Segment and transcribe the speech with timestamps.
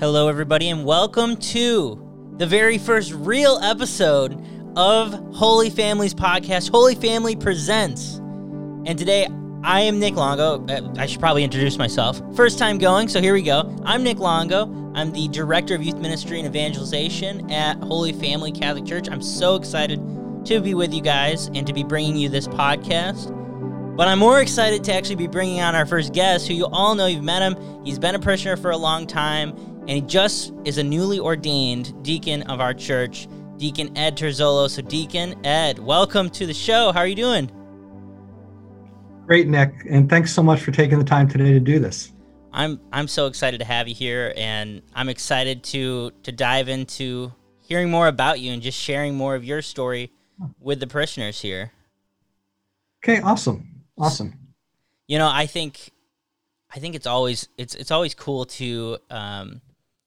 [0.00, 4.42] Hello, everybody, and welcome to the very first real episode
[4.74, 6.70] of Holy Families Podcast.
[6.70, 8.14] Holy Family Presents.
[8.86, 9.28] And today,
[9.62, 10.64] I am Nick Longo.
[10.64, 12.22] Uh, I should probably introduce myself.
[12.34, 13.76] First time going, so here we go.
[13.84, 14.72] I'm Nick Longo.
[14.94, 19.06] I'm the Director of Youth Ministry and Evangelization at Holy Family Catholic Church.
[19.10, 20.00] I'm so excited
[20.46, 23.36] to be with you guys and to be bringing you this podcast.
[23.98, 26.94] But I'm more excited to actually be bringing on our first guest, who you all
[26.94, 27.84] know you've met him.
[27.84, 32.02] He's been a parishioner for a long time, and he just is a newly ordained
[32.02, 34.68] deacon of our church, Deacon Ed Terzolo.
[34.68, 36.92] So, Deacon Ed, welcome to the show.
[36.92, 37.50] How are you doing?
[39.26, 42.12] Great, Nick, and thanks so much for taking the time today to do this.
[42.52, 47.32] I'm I'm so excited to have you here, and I'm excited to to dive into
[47.60, 50.10] hearing more about you and just sharing more of your story
[50.58, 51.72] with the parishioners here.
[53.04, 54.34] Okay, awesome, awesome.
[55.06, 55.90] You know, I think
[56.74, 59.60] I think it's always it's it's always cool to um,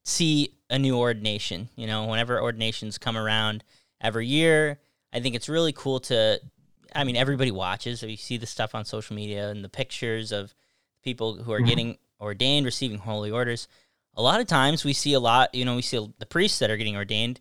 [0.03, 1.69] see a new ordination.
[1.75, 3.63] You know, whenever ordinations come around
[4.01, 4.79] every year,
[5.11, 6.39] I think it's really cool to.
[6.95, 8.03] I mean, everybody watches.
[8.03, 10.53] You see the stuff on social media and the pictures of
[11.03, 11.67] people who are mm-hmm.
[11.67, 13.67] getting ordained, receiving holy orders.
[14.15, 15.55] A lot of times we see a lot.
[15.55, 17.39] You know, we see the priests that are getting ordained,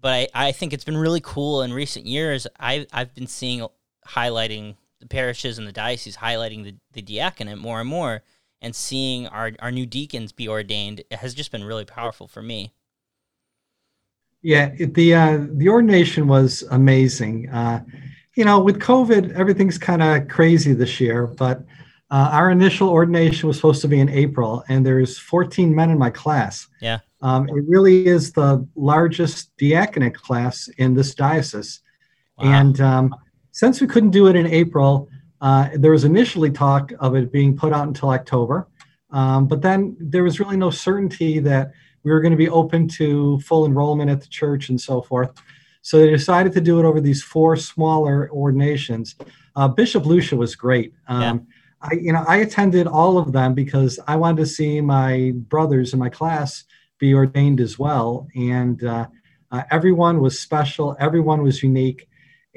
[0.00, 2.46] but I, I think it's been really cool in recent years.
[2.58, 3.66] I I've been seeing
[4.06, 8.22] highlighting the parishes and the diocese highlighting the, the diaconate more and more
[8.60, 12.72] and seeing our, our new deacons be ordained has just been really powerful for me.
[14.42, 17.48] Yeah, it, the uh, the ordination was amazing.
[17.48, 17.84] Uh,
[18.34, 21.26] you know, with COVID, everything's kind of crazy this year.
[21.26, 21.64] But
[22.10, 25.98] uh, our initial ordination was supposed to be in April, and there's 14 men in
[25.98, 26.68] my class.
[26.80, 31.80] Yeah, um, it really is the largest diaconate class in this diocese.
[32.38, 32.44] Wow.
[32.44, 33.16] And um,
[33.50, 35.08] since we couldn't do it in April,
[35.40, 38.68] uh, there was initially talk of it being put out until October,
[39.10, 41.72] um, but then there was really no certainty that
[42.02, 45.30] we were going to be open to full enrollment at the church and so forth.
[45.82, 49.14] So they decided to do it over these four smaller ordinations.
[49.56, 50.92] Uh, Bishop Lucia was great.
[51.06, 51.38] Um, yeah.
[51.80, 55.92] I, you know, I attended all of them because I wanted to see my brothers
[55.92, 56.64] in my class
[56.98, 59.06] be ordained as well, and uh,
[59.52, 60.96] uh everyone was special.
[60.98, 62.07] Everyone was unique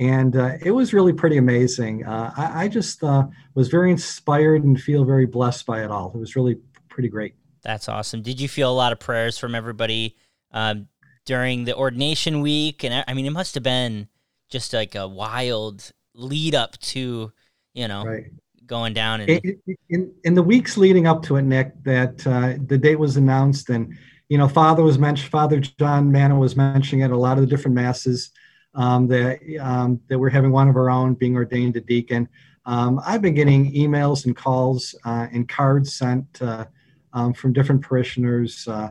[0.01, 2.03] and uh, it was really pretty amazing.
[2.03, 6.11] Uh, I, I, just uh, was very inspired and feel very blessed by it all.
[6.15, 6.57] It was really
[6.89, 7.35] pretty great.
[7.61, 8.23] That's awesome.
[8.23, 10.17] Did you feel a lot of prayers from everybody
[10.53, 10.87] um,
[11.27, 12.83] during the ordination week?
[12.83, 14.07] And I mean, it must have been
[14.49, 17.31] just like a wild lead up to,
[17.75, 18.23] you know, right.
[18.65, 19.21] going down.
[19.21, 22.97] And in, in, in, the weeks leading up to it, Nick, that uh, the date
[22.97, 23.95] was announced, and
[24.29, 25.29] you know, Father was mentioned.
[25.29, 27.11] Father John Manna was mentioning it.
[27.11, 28.31] A lot of the different masses
[28.73, 32.27] um, that um, that we're having one of our own being ordained a deacon.
[32.65, 36.65] Um, I've been getting emails and calls uh, and cards sent uh,
[37.13, 38.89] um, from different parishioners, uh,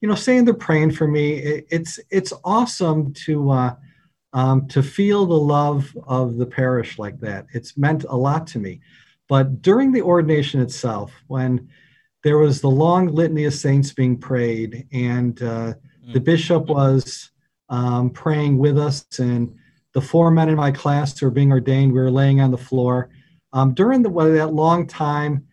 [0.00, 1.34] you know, saying they're praying for me.
[1.34, 3.74] It, it's it's awesome to uh,
[4.32, 7.46] um, to feel the love of the parish like that.
[7.52, 8.80] It's meant a lot to me.
[9.28, 11.68] But during the ordination itself, when
[12.22, 15.74] there was the long litany of saints being prayed, and uh,
[16.12, 16.24] the mm.
[16.24, 17.31] bishop was
[17.72, 19.04] um, praying with us.
[19.18, 19.56] And
[19.94, 22.58] the four men in my class who are being ordained, we were laying on the
[22.58, 23.08] floor.
[23.52, 25.48] Um, during the, that long time,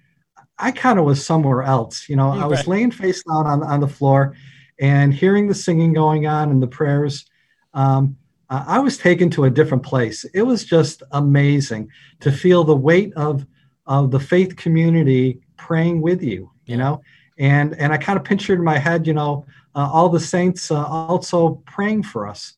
[0.59, 2.09] I kind of was somewhere else.
[2.09, 4.35] You know, I was laying face down on, on the floor
[4.79, 7.25] and hearing the singing going on and the prayers.
[7.73, 8.17] Um,
[8.49, 10.25] I was taken to a different place.
[10.33, 13.45] It was just amazing to feel the weight of,
[13.85, 17.01] of the faith community praying with you, you know,
[17.39, 19.45] and, and I kind of pictured in my head, you know,
[19.75, 22.53] uh, all the saints uh, also praying for us.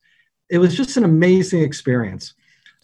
[0.50, 2.34] It was just an amazing experience.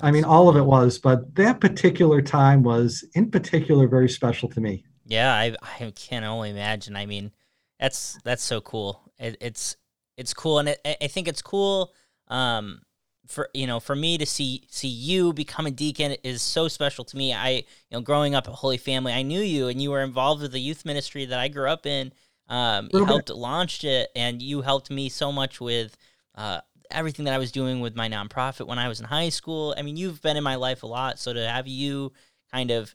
[0.00, 4.48] I mean, all of it was, but that particular time was, in particular, very special
[4.50, 4.84] to me.
[5.06, 6.94] Yeah, I, I can only imagine.
[6.94, 7.32] I mean,
[7.80, 9.10] that's that's so cool.
[9.18, 9.76] It, it's
[10.16, 11.92] it's cool, and it, I think it's cool.
[12.28, 12.80] Um,
[13.28, 17.04] for you know, for me to see see you become a deacon is so special
[17.04, 17.32] to me.
[17.32, 17.62] I you
[17.92, 20.60] know, growing up a Holy Family, I knew you, and you were involved with the
[20.60, 22.12] youth ministry that I grew up in.
[22.48, 25.96] Um, you helped launch it, and you helped me so much with
[26.34, 26.60] uh,
[26.90, 29.74] everything that I was doing with my nonprofit when I was in high school.
[29.76, 32.12] I mean, you've been in my life a lot, so to have you
[32.50, 32.94] kind of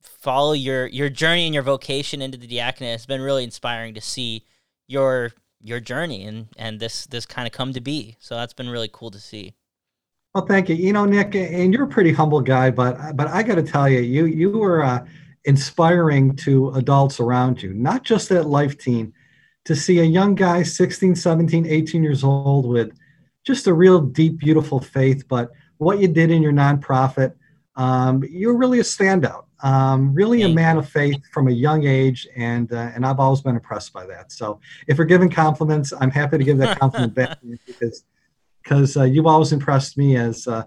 [0.00, 4.00] follow your your journey and your vocation into the diaconate has been really inspiring to
[4.00, 4.44] see
[4.86, 8.16] your your journey and and this this kind of come to be.
[8.20, 9.54] So that's been really cool to see.
[10.34, 10.74] Well, thank you.
[10.74, 13.88] You know, Nick, and you're a pretty humble guy, but but I got to tell
[13.88, 14.82] you, you you were.
[14.82, 15.04] Uh,
[15.46, 19.12] inspiring to adults around you, not just at Life Teen,
[19.66, 22.96] to see a young guy, 16, 17, 18 years old, with
[23.44, 25.28] just a real deep, beautiful faith.
[25.28, 27.34] But what you did in your nonprofit,
[27.76, 29.44] um, you're really a standout.
[29.64, 33.40] um, really a man of faith from a young age, and uh, and I've always
[33.40, 34.30] been impressed by that.
[34.30, 38.04] So if we're giving compliments, I'm happy to give that compliment back because
[38.64, 40.64] because uh, you've always impressed me as uh,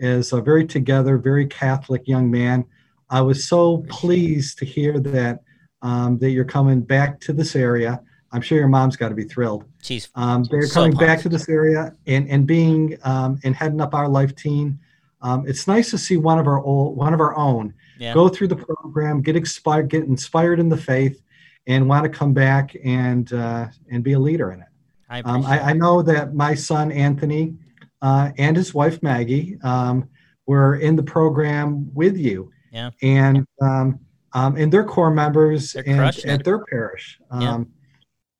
[0.00, 2.64] as a very together, very Catholic young man.
[3.10, 5.40] I was so pleased to hear that
[5.80, 8.00] um, that you're coming back to this area.
[8.30, 9.64] I'm sure your mom's got to be thrilled.
[9.82, 11.06] She's um, they're so coming pumped.
[11.06, 14.78] back to this area and and being um, and heading up our Life Teen.
[15.20, 18.14] Um, it's nice to see one of our old, one of our own yeah.
[18.14, 21.20] go through the program, get inspired, get inspired in the faith,
[21.66, 24.67] and want to come back and uh, and be a leader in it.
[25.08, 27.54] I, um, I, I, know that my son Anthony
[28.02, 30.08] uh, and his wife Maggie um,
[30.46, 32.50] were in the program with you.
[32.72, 32.90] Yeah.
[33.02, 34.00] And um,
[34.34, 37.18] um, and their core members and, at their parish.
[37.30, 37.54] Yeah.
[37.54, 37.72] Um,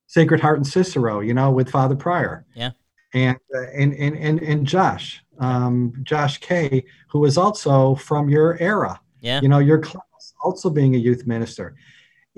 [0.06, 2.46] Sacred Heart and Cicero, you know, with Father Pryor.
[2.54, 2.70] Yeah.
[3.14, 8.58] And uh, and, and and and Josh, um, Josh K, who is also from your
[8.60, 9.00] era.
[9.20, 9.40] Yeah.
[9.40, 11.74] You know, your class also being a youth minister.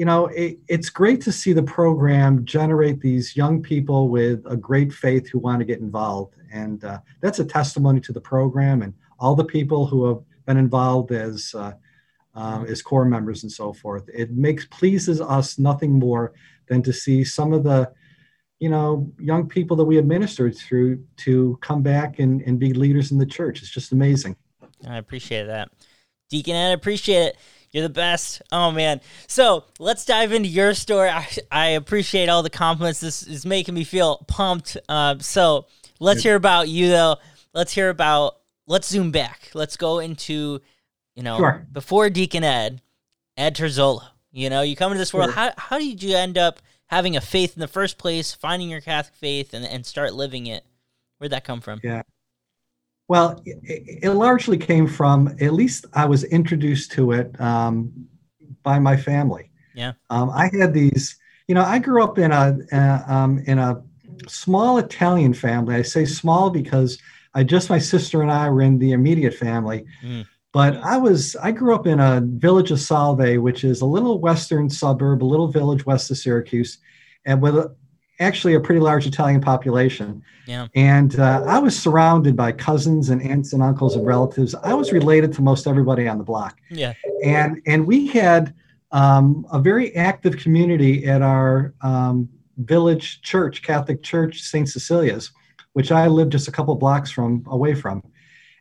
[0.01, 4.57] You know, it, it's great to see the program generate these young people with a
[4.57, 8.81] great faith who want to get involved, and uh, that's a testimony to the program
[8.81, 11.73] and all the people who have been involved as uh,
[12.35, 14.09] um, as core members and so forth.
[14.09, 16.33] It makes pleases us nothing more
[16.67, 17.93] than to see some of the
[18.59, 23.13] you know young people that we administered through to come back and, and be leaders
[23.13, 23.61] in the church.
[23.61, 24.35] It's just amazing.
[24.89, 25.69] I appreciate that.
[26.31, 27.37] Deacon Ed, appreciate it.
[27.73, 28.43] You're the best.
[28.51, 29.01] Oh man.
[29.27, 31.09] So let's dive into your story.
[31.09, 33.01] I, I appreciate all the compliments.
[33.01, 34.77] This is making me feel pumped.
[34.89, 35.67] Uh, so
[36.01, 37.17] let's hear about you though.
[37.55, 39.51] Let's hear about let's zoom back.
[39.55, 40.61] Let's go into
[41.21, 41.67] you know, sure.
[41.71, 42.81] before Deacon Ed,
[43.37, 44.09] Ed Terzola.
[44.33, 45.27] You know, you come into this world.
[45.27, 45.35] Sure.
[45.35, 48.81] How how did you end up having a faith in the first place, finding your
[48.81, 50.65] Catholic faith, and and start living it?
[51.19, 51.81] Where'd that come from?
[51.83, 52.03] Yeah.
[53.11, 57.93] Well, it, it largely came from at least I was introduced to it um,
[58.63, 59.51] by my family.
[59.75, 59.95] Yeah.
[60.11, 61.19] Um, I had these.
[61.49, 63.83] You know, I grew up in a uh, um, in a
[64.29, 65.75] small Italian family.
[65.75, 67.01] I say small because
[67.35, 69.87] I just my sister and I were in the immediate family.
[70.05, 70.25] Mm.
[70.53, 74.21] But I was I grew up in a village of Solvay, which is a little
[74.21, 76.79] western suburb, a little village west of Syracuse,
[77.25, 77.75] and with a,
[78.21, 80.23] actually a pretty large Italian population.
[80.47, 80.69] Yeah.
[80.75, 84.55] And uh, I was surrounded by cousins and aunts and uncles and relatives.
[84.55, 86.61] I was related to most everybody on the block.
[86.71, 86.93] Yeah.
[87.25, 88.55] And and we had
[88.93, 92.29] um, a very active community at our um,
[92.59, 94.69] village church, Catholic Church, St.
[94.69, 95.31] Cecilia's,
[95.73, 98.03] which I lived just a couple blocks from away from.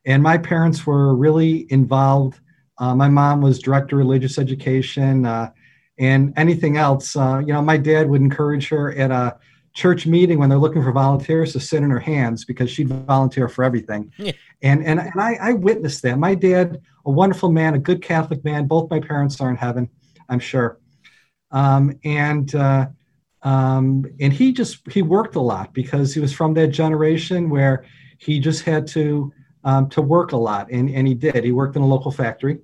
[0.06, 2.40] And my parents were really involved.
[2.78, 5.52] Uh, my mom was director of religious education uh,
[6.00, 7.16] and anything else.
[7.16, 9.38] Uh, you know, my dad would encourage her at a
[9.74, 13.48] church meeting when they're looking for volunteers to sit in her hands because she'd volunteer
[13.48, 14.12] for everything.
[14.18, 14.34] Yeah.
[14.62, 16.20] And and, and I, I witnessed that.
[16.20, 18.68] My dad, a wonderful man, a good Catholic man.
[18.68, 19.90] Both my parents are in heaven,
[20.28, 20.80] I'm sure.
[21.52, 22.88] Um, and uh,
[23.44, 27.86] um, and he just he worked a lot because he was from that generation where
[28.18, 29.32] he just had to
[29.64, 31.44] um, to work a lot, and, and he did.
[31.44, 32.60] He worked in a local factory.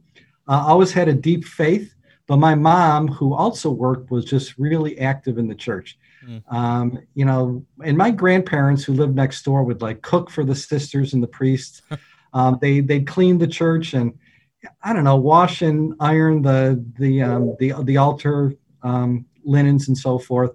[0.48, 1.95] Uh, always had a deep faith,
[2.28, 5.98] but my mom, who also worked, was just really active in the church.
[6.28, 6.54] Mm.
[6.54, 10.56] Um, you know, and my grandparents who lived next door would like cook for the
[10.56, 11.82] sisters and the priests.
[12.34, 14.18] um, they they'd clean the church and
[14.82, 19.98] I don't know, wash and iron the the um, the the altar um, linens and
[19.98, 20.52] so forth.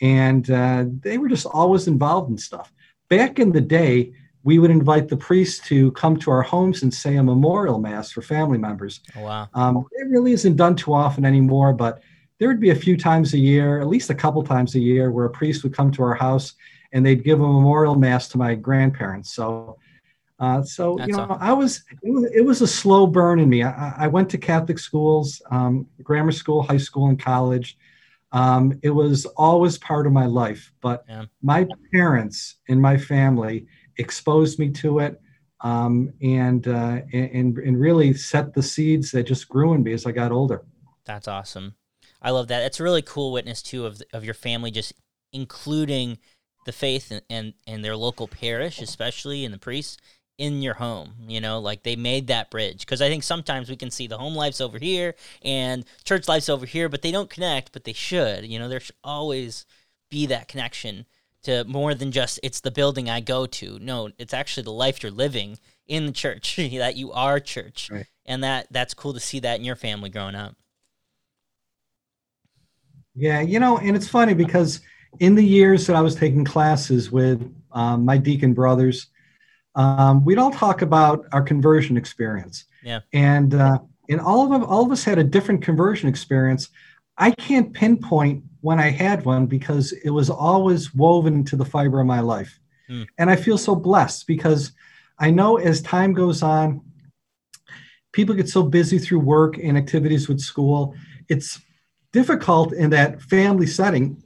[0.00, 2.72] And uh, they were just always involved in stuff.
[3.08, 4.12] Back in the day,
[4.44, 8.12] we would invite the priest to come to our homes and say a memorial mass
[8.12, 9.00] for family members.
[9.16, 9.48] Oh, wow.
[9.54, 12.02] Um, it really isn't done too often anymore, but
[12.38, 15.10] there would be a few times a year, at least a couple times a year,
[15.10, 16.54] where a priest would come to our house
[16.92, 19.32] and they'd give a memorial mass to my grandparents.
[19.32, 19.78] So,
[20.38, 21.38] uh, so That's you know, awesome.
[21.40, 23.62] I was it, was it, was a slow burn in me.
[23.62, 27.78] I, I went to Catholic schools, um, grammar school, high school, and college.
[28.32, 31.26] Um, it was always part of my life, but yeah.
[31.40, 33.66] my parents and my family
[33.98, 35.20] exposed me to it
[35.60, 40.06] um, and, uh, and, and really set the seeds that just grew in me as
[40.06, 40.62] I got older.
[41.04, 41.74] That's awesome.
[42.20, 42.62] I love that.
[42.62, 44.94] It's a really cool witness too of of your family just
[45.32, 46.18] including
[46.64, 49.98] the faith and, and, and their local parish, especially and the priests
[50.38, 51.12] in your home.
[51.28, 54.16] You know, like they made that bridge because I think sometimes we can see the
[54.16, 57.92] home life's over here and church life's over here, but they don't connect, but they
[57.92, 58.46] should.
[58.46, 59.66] You know, there should always
[60.10, 61.04] be that connection
[61.44, 63.78] to more than just it's the building I go to.
[63.80, 68.06] No, it's actually the life you're living in the church that you are church, right.
[68.26, 70.56] and that that's cool to see that in your family growing up.
[73.14, 74.80] Yeah, you know, and it's funny because
[75.20, 79.06] in the years that I was taking classes with um, my deacon brothers,
[79.76, 82.64] um, we'd all talk about our conversion experience.
[82.82, 86.68] Yeah, and uh, and all of them, all of us had a different conversion experience.
[87.16, 92.00] I can't pinpoint when I had one because it was always woven into the fiber
[92.00, 92.58] of my life.
[92.88, 93.06] Mm.
[93.18, 94.72] And I feel so blessed because
[95.18, 96.80] I know as time goes on,
[98.12, 100.94] people get so busy through work and activities with school.
[101.28, 101.60] It's
[102.10, 104.16] difficult in that family setting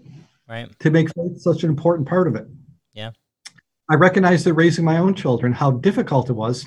[0.48, 0.70] right.
[0.78, 2.46] to make faith such an important part of it.
[2.92, 3.10] Yeah.
[3.90, 6.64] I recognize that raising my own children, how difficult it was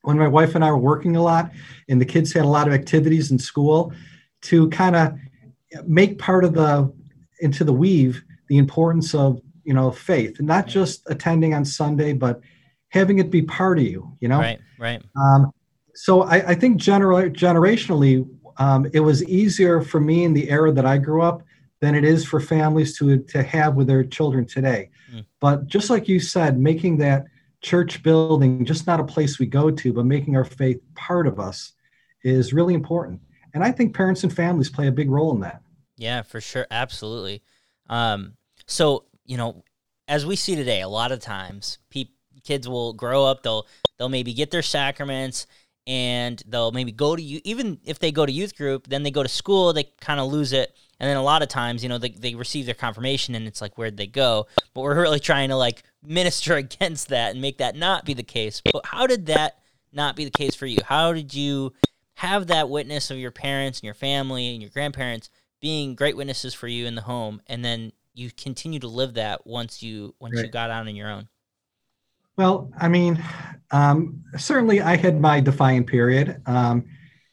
[0.00, 1.50] when my wife and I were working a lot
[1.90, 3.92] and the kids had a lot of activities in school
[4.44, 5.18] to kind of
[5.86, 6.92] make part of the
[7.40, 12.40] into the weave the importance of you know faith not just attending on sunday but
[12.88, 14.38] having it be part of you you know?
[14.38, 15.02] Right right.
[15.16, 15.50] Um,
[15.96, 20.72] so I, I, think gener- generationally um, it was easier for me in the era
[20.72, 21.42] that i grew up
[21.80, 24.90] than it is for families to to have with their children today.
[25.12, 25.24] Mm.
[25.40, 27.24] but just like you said making that
[27.60, 31.40] church building just not a place we go to but making our faith part of
[31.40, 31.72] us
[32.22, 33.20] is really important
[33.54, 35.62] and i think parents and families play a big role in that.
[35.96, 36.66] Yeah for sure.
[36.70, 37.42] Absolutely.
[37.88, 38.34] Um,
[38.66, 39.64] so you know
[40.08, 42.08] as we see today a lot of times pe-
[42.42, 45.46] kids will grow up they'll they'll maybe get their sacraments
[45.86, 49.10] and they'll maybe go to you even if they go to youth group then they
[49.10, 50.74] go to school they kind of lose it.
[51.00, 53.60] And then a lot of times you know they, they receive their confirmation and it's
[53.60, 54.46] like where'd they go?
[54.72, 58.22] But we're really trying to like minister against that and make that not be the
[58.22, 58.62] case.
[58.64, 59.58] But how did that
[59.92, 60.78] not be the case for you?
[60.84, 61.72] How did you
[62.24, 66.54] have that witness of your parents and your family and your grandparents being great witnesses
[66.54, 70.36] for you in the home and then you continue to live that once you once
[70.36, 70.46] right.
[70.46, 71.28] you got out on your own
[72.36, 73.22] well, I mean,
[73.70, 76.42] um, certainly I had my defiant period.
[76.46, 76.84] Um,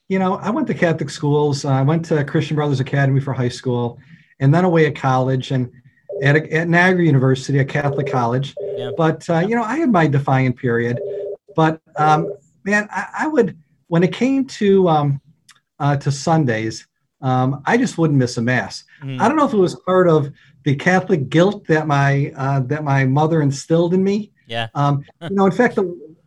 [0.08, 1.66] you know, I went to Catholic schools.
[1.66, 3.98] I went to Christian Brothers Academy for high school,
[4.40, 5.72] and then away at college and
[6.22, 8.54] at, a, at Niagara University, a Catholic college.
[8.60, 8.92] Yeah.
[8.96, 11.00] But uh, you know, I had my defiant period.
[11.56, 12.32] But um,
[12.64, 13.58] man, I, I, would
[13.92, 15.22] when it came to um,
[15.78, 16.88] uh, to Sundays,
[17.20, 18.86] um, I just wouldn't miss a mass.
[19.04, 19.20] Mm.
[19.20, 20.32] I don't know if it was part of
[20.64, 24.68] the Catholic guilt that my uh, that my mother instilled in me yeah.
[24.76, 25.80] Um, you know, in fact,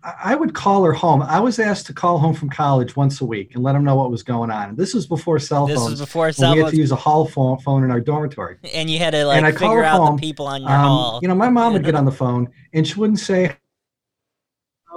[0.02, 1.23] I would call her home.
[1.23, 3.94] I was asked to call home from college once a week and let them know
[3.97, 4.71] what was going on.
[4.71, 5.80] And This was before cell phones.
[5.80, 6.56] This was before cell phones.
[6.56, 8.56] We had to use a hall phone, phone in our dormitory.
[8.73, 10.80] And you had to like and I figure out home, the people on your um,
[10.80, 11.18] hall.
[11.23, 13.54] You know, my mom would get on the phone and she wouldn't say, "Oh,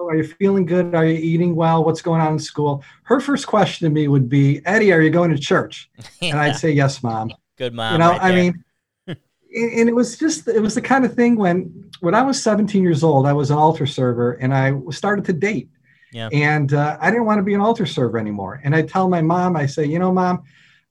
[0.08, 0.96] are you feeling good?
[0.96, 1.84] Are you eating well?
[1.84, 5.10] What's going on in school?" Her first question to me would be, "Eddie, are you
[5.10, 5.90] going to church?"
[6.22, 6.32] yeah.
[6.32, 7.94] And I'd say, "Yes, mom." Good mom.
[7.94, 8.64] You know, right I mean,
[9.08, 12.84] and it was just it was the kind of thing when when I was 17
[12.84, 15.70] years old, I was an altar server and I started to date.
[16.14, 16.30] Yeah.
[16.32, 18.62] And uh, I didn't want to be an altar server anymore.
[18.64, 20.44] And I tell my mom, I say, you know, mom,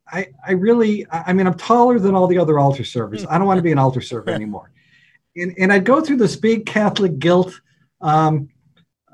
[0.09, 3.27] I, I really, I mean, I'm taller than all the other altar servers.
[3.29, 4.71] I don't want to be an altar server anymore.
[5.37, 7.61] And, and I'd go through this big Catholic guilt
[8.01, 8.49] um,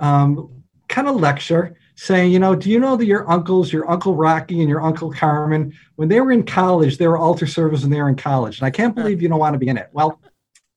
[0.03, 4.15] um, kind of lecture saying, you know, do you know that your uncles, your Uncle
[4.15, 7.93] Rocky and your Uncle Carmen, when they were in college, they were altar servers and
[7.93, 8.59] they were in college.
[8.59, 9.89] And I can't believe you don't want to be in it.
[9.93, 10.21] Well,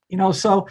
[0.08, 0.68] you know, so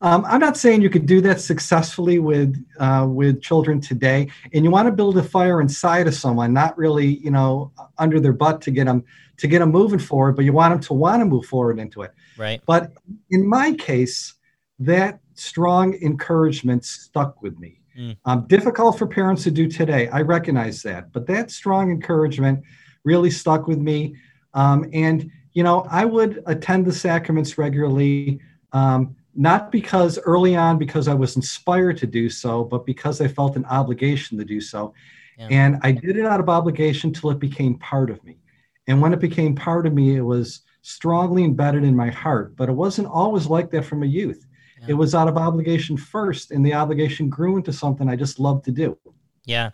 [0.00, 4.64] um, I'm not saying you could do that successfully with uh, with children today, and
[4.64, 8.32] you want to build a fire inside of someone, not really, you know, under their
[8.32, 9.04] butt to get them
[9.36, 12.02] to get them moving forward, but you want them to want to move forward into
[12.02, 12.12] it.
[12.36, 12.60] Right.
[12.66, 12.92] But
[13.30, 14.34] in my case,
[14.80, 17.81] that strong encouragement stuck with me.
[17.96, 18.16] Mm.
[18.24, 20.08] Um, difficult for parents to do today.
[20.08, 22.64] I recognize that, but that strong encouragement
[23.04, 24.16] really stuck with me.
[24.54, 28.40] Um, and you know, I would attend the sacraments regularly,
[28.72, 33.28] um, not because early on because I was inspired to do so, but because I
[33.28, 34.94] felt an obligation to do so.
[35.38, 35.48] Yeah.
[35.50, 38.38] And I did it out of obligation till it became part of me.
[38.86, 42.56] And when it became part of me, it was strongly embedded in my heart.
[42.56, 44.46] But it wasn't always like that from a youth.
[44.82, 44.90] Yeah.
[44.90, 48.62] It was out of obligation first, and the obligation grew into something I just love
[48.64, 48.98] to do.
[49.44, 49.70] Yeah,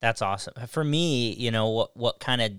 [0.00, 0.54] that's awesome.
[0.68, 2.52] For me, you know, what what kind of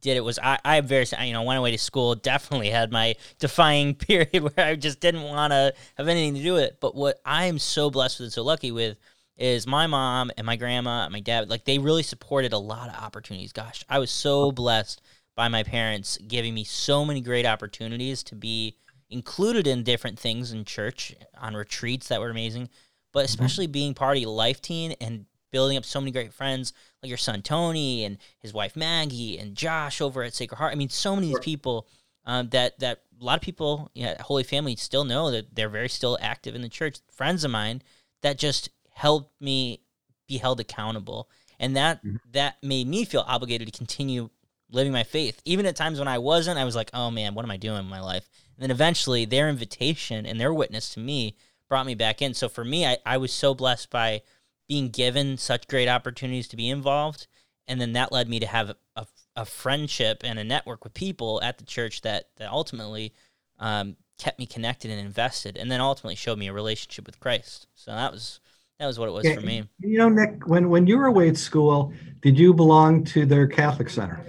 [0.00, 3.16] did it was I, I very you know went away to school definitely had my
[3.38, 6.94] defying period where I just didn't want to have anything to do with it but
[6.94, 8.98] what I am so blessed with and so lucky with
[9.36, 12.88] is my mom and my grandma and my dad like they really supported a lot
[12.88, 15.02] of opportunities gosh I was so blessed
[15.34, 18.76] by my parents giving me so many great opportunities to be
[19.10, 22.68] included in different things in church on retreats that were amazing,
[23.12, 23.24] but mm-hmm.
[23.26, 23.72] especially mm-hmm.
[23.72, 26.72] being part of Life Teen and building up so many great friends
[27.02, 30.72] like your son Tony and his wife Maggie and Josh over at Sacred Heart.
[30.72, 31.86] I mean, so many of these people
[32.26, 35.88] um, that that a lot of people, yeah, Holy Family still know that they're very
[35.88, 36.98] still active in the church.
[37.10, 37.82] Friends of mine
[38.22, 39.80] that just helped me
[40.28, 42.16] be held accountable, and that mm-hmm.
[42.32, 44.28] that made me feel obligated to continue
[44.70, 46.58] living my faith, even at times when I wasn't.
[46.58, 48.28] I was like, oh man, what am I doing in my life?
[48.56, 51.36] And then eventually their invitation and their witness to me
[51.68, 52.34] brought me back in.
[52.34, 54.22] So for me, I, I was so blessed by
[54.68, 57.26] being given such great opportunities to be involved
[57.68, 61.40] and then that led me to have a, a friendship and a network with people
[61.42, 63.12] at the church that that ultimately
[63.58, 67.66] um, kept me connected and invested, and then ultimately showed me a relationship with Christ.
[67.74, 68.40] So that was
[68.78, 69.64] that was what it was yeah, for me.
[69.80, 73.46] You know, Nick, when when you were away at school, did you belong to their
[73.46, 74.24] Catholic center?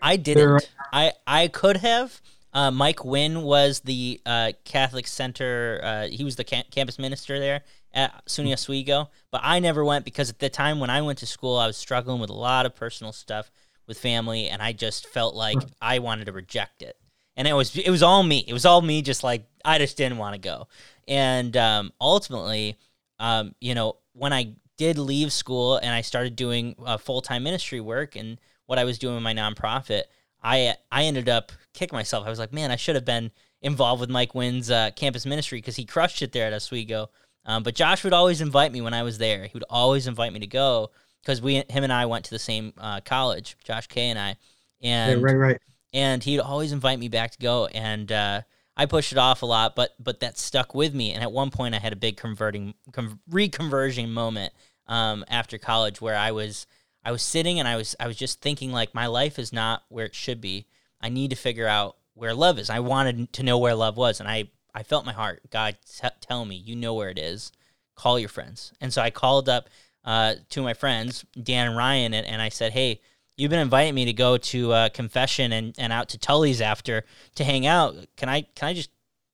[0.00, 0.70] I didn't.
[0.92, 2.20] I I could have.
[2.52, 5.80] Uh, Mike Wynn was the uh, Catholic Center.
[5.82, 10.04] Uh, he was the ca- campus minister there at SUNY Oswego, but I never went
[10.04, 12.66] because at the time when I went to school, I was struggling with a lot
[12.66, 13.50] of personal stuff
[13.86, 16.96] with family, and I just felt like I wanted to reject it.
[17.36, 18.44] And it was it was all me.
[18.46, 19.00] It was all me.
[19.00, 20.68] Just like I just didn't want to go.
[21.08, 22.76] And um, ultimately,
[23.18, 27.42] um, you know, when I did leave school and I started doing uh, full time
[27.42, 30.02] ministry work and what I was doing with my nonprofit,
[30.42, 32.26] I I ended up kicking myself.
[32.26, 35.58] I was like, man, I should have been involved with Mike Wynn's uh, campus ministry
[35.58, 37.10] because he crushed it there at Oswego.
[37.44, 39.44] Um, but Josh would always invite me when I was there.
[39.44, 40.90] He would always invite me to go
[41.22, 44.36] because we, him and I went to the same uh, college, Josh K and I,
[44.80, 45.58] and yeah, right, right.
[45.94, 48.42] And he'd always invite me back to go, and uh,
[48.76, 51.12] I pushed it off a lot, but but that stuck with me.
[51.12, 54.52] And at one point, I had a big converting, com- reconversion moment
[54.86, 56.66] um, after college where I was
[57.04, 59.82] I was sitting and I was I was just thinking like my life is not
[59.88, 60.66] where it should be.
[61.02, 62.70] I need to figure out where love is.
[62.70, 65.42] I wanted to know where love was, and I I felt my heart.
[65.50, 67.52] God, t- tell me, you know where it is.
[67.94, 68.72] Call your friends.
[68.80, 69.68] And so I called up
[70.04, 73.00] uh, to my friends, Dan and Ryan, and, and I said, hey,
[73.36, 77.04] you've been inviting me to go to uh, confession and, and out to Tully's after
[77.34, 77.96] to hang out.
[78.16, 78.90] Can I can I just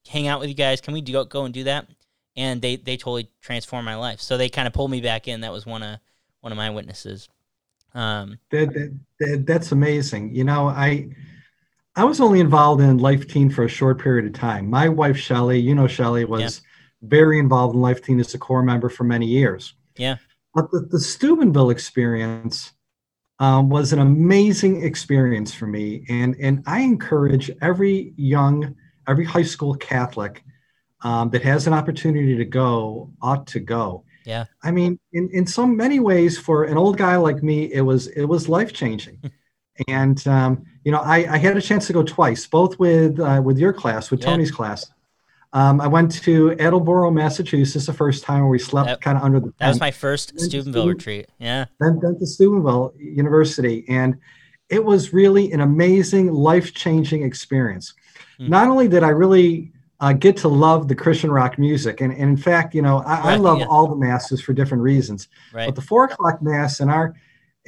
[0.09, 0.81] hang out with you guys?
[0.81, 1.87] Can we do, go and do that?
[2.37, 4.21] And they they totally transformed my life.
[4.21, 5.41] So they kind of pulled me back in.
[5.41, 5.99] That was one of
[6.41, 7.29] one of my witnesses.
[7.95, 10.35] Um, that, that, that, that's amazing.
[10.35, 11.09] You know, I
[11.99, 14.71] I was only involved in Life Teen for a short period of time.
[14.71, 17.09] My wife Shelly, you know Shelly, was yeah.
[17.09, 19.75] very involved in Life Teen as a core member for many years.
[19.97, 20.19] Yeah.
[20.55, 22.73] But the, the Steubenville experience
[23.41, 28.77] um, was an amazing experience for me, and and I encourage every young,
[29.09, 30.45] every high school Catholic
[31.03, 34.05] um, that has an opportunity to go ought to go.
[34.25, 34.45] Yeah.
[34.63, 38.07] I mean, in, in so many ways, for an old guy like me, it was
[38.07, 39.21] it was life changing.
[39.87, 43.41] and um, you know, I, I, had a chance to go twice, both with uh,
[43.45, 44.27] with your class, with yeah.
[44.27, 44.91] Tony's class.
[45.53, 49.41] Um, I went to Attleboro, Massachusetts, the first time where we slept kind of under
[49.41, 49.53] the.
[49.59, 51.29] That was my first Steubenville retreat.
[51.39, 51.67] Yeah.
[51.81, 54.19] Then, then to Steubenville University, and
[54.69, 57.95] it was really an amazing, life changing experience.
[58.39, 58.49] Mm.
[58.49, 62.01] Not only did I really uh, get to love the Christian rock music.
[62.01, 63.67] And, and in fact, you know, I, right, I love yeah.
[63.67, 65.29] all the masses for different reasons.
[65.53, 65.67] Right.
[65.67, 67.15] But the four o'clock mass and our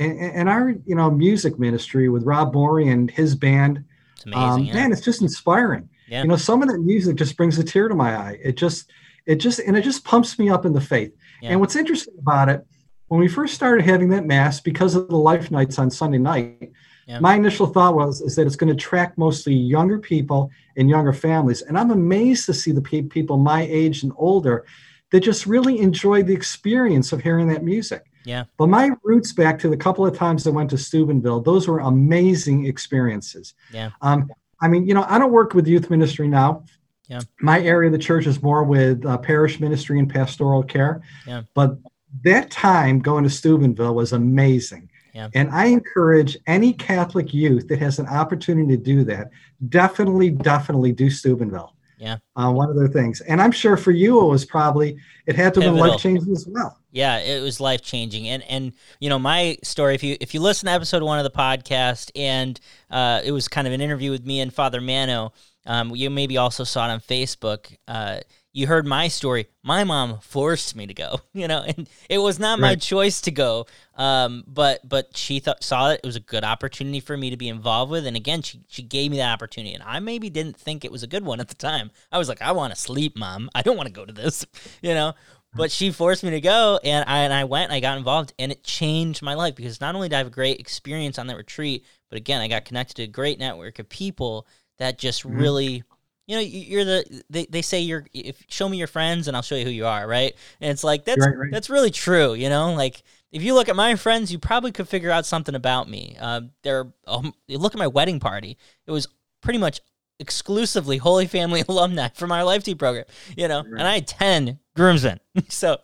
[0.01, 3.85] and, our you know music ministry with Rob Morey and his band,
[4.15, 4.75] it's amazing, um, yeah.
[4.75, 5.89] man, it's just inspiring.
[6.09, 6.23] Yeah.
[6.23, 8.39] You know, some of that music just brings a tear to my eye.
[8.43, 8.91] It just
[9.27, 11.15] it just and it just pumps me up in the faith.
[11.43, 11.51] Yeah.
[11.51, 12.67] And what's interesting about it,
[13.09, 16.73] when we first started having that mass, because of the life nights on Sunday night.
[17.21, 21.13] My initial thought was is that it's going to attract mostly younger people and younger
[21.13, 24.65] families, and I'm amazed to see the pe- people my age and older
[25.11, 28.10] that just really enjoy the experience of hearing that music.
[28.25, 28.45] Yeah.
[28.57, 31.81] But my roots back to the couple of times I went to Steubenville, those were
[31.81, 33.55] amazing experiences.
[33.73, 33.91] Yeah.
[34.03, 34.31] Um,
[34.61, 36.65] I mean, you know, I don't work with youth ministry now.
[37.09, 37.21] Yeah.
[37.41, 41.03] My area of the church is more with uh, parish ministry and pastoral care.
[41.27, 41.43] Yeah.
[41.55, 41.79] But
[42.25, 44.91] that time going to Steubenville was amazing.
[45.15, 45.29] Yeah.
[45.35, 49.31] And I encourage any Catholic youth that has an opportunity to do that,
[49.69, 51.75] definitely, definitely do Steubenville.
[52.01, 52.17] Yeah.
[52.35, 53.21] Uh, one of the things.
[53.21, 56.47] And I'm sure for you, it was probably, it had to be life changing as
[56.49, 56.79] well.
[56.93, 58.27] Yeah, it was life changing.
[58.27, 61.25] And, and, you know, my story, if you, if you listen to episode one of
[61.25, 62.59] the podcast and
[62.91, 65.35] uh, it was kind of an interview with me and Father Mano,
[65.67, 67.77] um, you maybe also saw it on Facebook.
[67.87, 68.21] Uh,
[68.53, 69.47] you heard my story.
[69.63, 72.71] My mom forced me to go, you know, and it was not right.
[72.71, 73.67] my choice to go.
[73.95, 76.01] Um, but but she th- saw it.
[76.03, 78.83] It was a good opportunity for me to be involved with, and again, she she
[78.83, 81.49] gave me that opportunity, and I maybe didn't think it was a good one at
[81.49, 81.91] the time.
[82.11, 83.51] I was like, I want to sleep, mom.
[83.55, 84.47] I don't want to go to this,
[84.83, 85.15] you know.
[85.53, 87.71] But she forced me to go, and I and I went.
[87.71, 90.29] And I got involved, and it changed my life because not only did I have
[90.29, 93.81] a great experience on that retreat, but again, I got connected to a great network
[93.81, 94.47] of people
[94.79, 95.37] that just mm-hmm.
[95.37, 95.85] really
[96.31, 99.43] you know you're the they, they say you're if show me your friends and i'll
[99.43, 100.35] show you who you are right?
[100.61, 101.51] And it's like that's right, right.
[101.51, 102.73] that's really true you know?
[102.73, 106.17] Like if you look at my friends you probably could figure out something about me.
[106.21, 109.09] Uh, they're um, look at my wedding party it was
[109.41, 109.81] pretty much
[110.21, 113.63] exclusively holy family alumni from our Life Teen program you know?
[113.63, 113.81] Right.
[113.81, 115.79] and i had 10 groomsmen so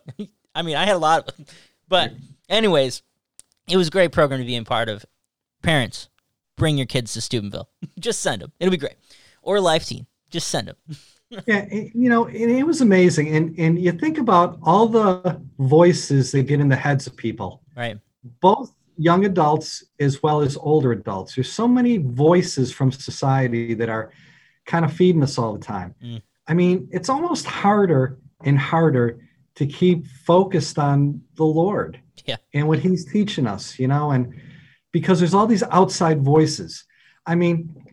[0.55, 1.45] i mean i had a lot of,
[1.89, 2.13] but
[2.47, 3.01] anyways
[3.67, 5.05] it was a great program to be in part of.
[5.61, 6.09] Parents
[6.55, 7.69] bring your kids to steubenville.
[7.99, 8.95] Just send them it'll be great.
[9.41, 10.75] Or Life Teen just send them.
[11.45, 16.43] yeah, you know, it was amazing, and and you think about all the voices that
[16.43, 17.61] get in the heads of people.
[17.75, 17.99] Right.
[18.41, 21.35] Both young adults as well as older adults.
[21.35, 24.11] There's so many voices from society that are
[24.65, 25.95] kind of feeding us all the time.
[26.03, 26.21] Mm.
[26.47, 29.19] I mean, it's almost harder and harder
[29.55, 32.37] to keep focused on the Lord yeah.
[32.53, 34.33] and what He's teaching us, you know, and
[34.91, 36.85] because there's all these outside voices.
[37.25, 37.86] I mean,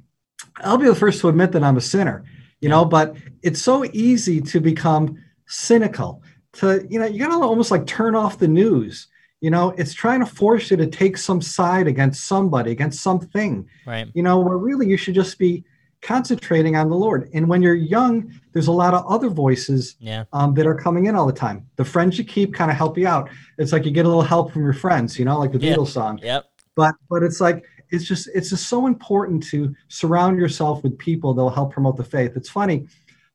[0.62, 2.24] I'll be the first to admit that I'm a sinner,
[2.60, 6.22] you know, but it's so easy to become cynical.
[6.54, 9.08] To, you know, you gotta almost like turn off the news.
[9.40, 13.68] You know, it's trying to force you to take some side against somebody, against something.
[13.86, 14.08] Right.
[14.14, 15.64] You know, where really you should just be
[16.04, 17.28] concentrating on the Lord.
[17.34, 20.24] And when you're young, there's a lot of other voices yeah.
[20.32, 21.66] um, that are coming in all the time.
[21.76, 23.28] The friends you keep kind of help you out.
[23.58, 25.74] It's like you get a little help from your friends, you know, like the yeah.
[25.74, 26.20] Beatles song.
[26.22, 26.44] Yep.
[26.76, 31.34] But but it's like it's just it's just so important to surround yourself with people
[31.34, 32.32] that'll help promote the faith.
[32.36, 32.88] It's funny,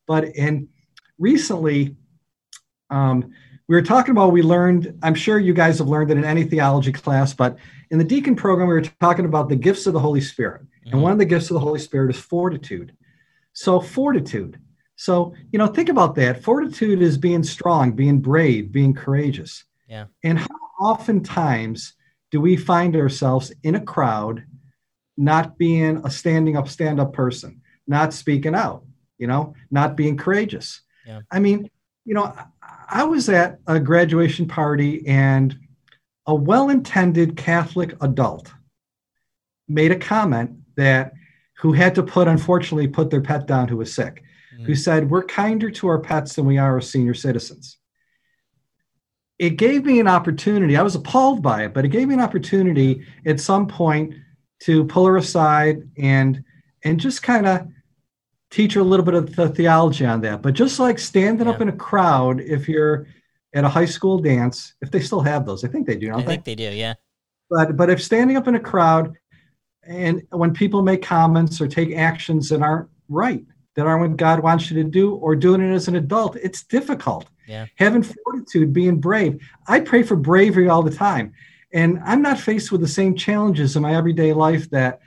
[0.08, 0.68] but in
[1.18, 1.96] recently,
[2.90, 3.32] um,
[3.68, 4.98] we were talking about we learned.
[5.04, 7.58] I'm sure you guys have learned it in any theology class, but
[7.92, 10.94] in the deacon program, we were talking about the gifts of the Holy Spirit, mm-hmm.
[10.94, 12.96] and one of the gifts of the Holy Spirit is fortitude.
[13.54, 14.60] So fortitude.
[14.96, 16.44] So you know, think about that.
[16.44, 19.64] Fortitude is being strong, being brave, being courageous.
[19.88, 20.06] Yeah.
[20.24, 20.48] And how
[20.80, 21.94] oftentimes
[22.32, 24.44] do we find ourselves in a crowd
[25.18, 28.84] not being a standing up stand up person not speaking out
[29.18, 31.20] you know not being courageous yeah.
[31.32, 31.70] i mean
[32.06, 32.34] you know
[32.88, 35.60] i was at a graduation party and
[36.28, 38.52] a well-intended catholic adult
[39.68, 41.14] made a comment that
[41.58, 44.24] who had to put unfortunately put their pet down who was sick
[44.58, 44.66] mm.
[44.66, 47.79] who said we're kinder to our pets than we are our senior citizens
[49.40, 50.76] it gave me an opportunity.
[50.76, 54.14] I was appalled by it, but it gave me an opportunity at some point
[54.64, 56.44] to pull her aside and
[56.84, 57.68] and just kind of
[58.52, 60.42] teach her a little bit of the theology on that.
[60.42, 61.54] But just like standing yeah.
[61.54, 63.08] up in a crowd, if you're
[63.54, 66.12] at a high school dance, if they still have those, I think they do.
[66.14, 66.56] I think they?
[66.56, 66.96] they do, yeah.
[67.50, 69.16] But but if standing up in a crowd
[69.84, 73.44] and when people make comments or take actions that aren't right,
[73.76, 76.64] that aren't what God wants you to do, or doing it as an adult, it's
[76.64, 77.66] difficult yeah.
[77.76, 79.42] having fortitude, being brave.
[79.68, 81.34] I pray for bravery all the time.
[81.74, 85.00] And I'm not faced with the same challenges in my everyday life that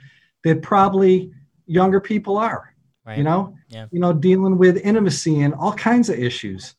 [0.43, 1.31] that probably
[1.65, 2.73] younger people are.
[3.05, 3.17] Right.
[3.17, 3.87] You know, yeah.
[3.91, 6.75] you know, dealing with intimacy and all kinds of issues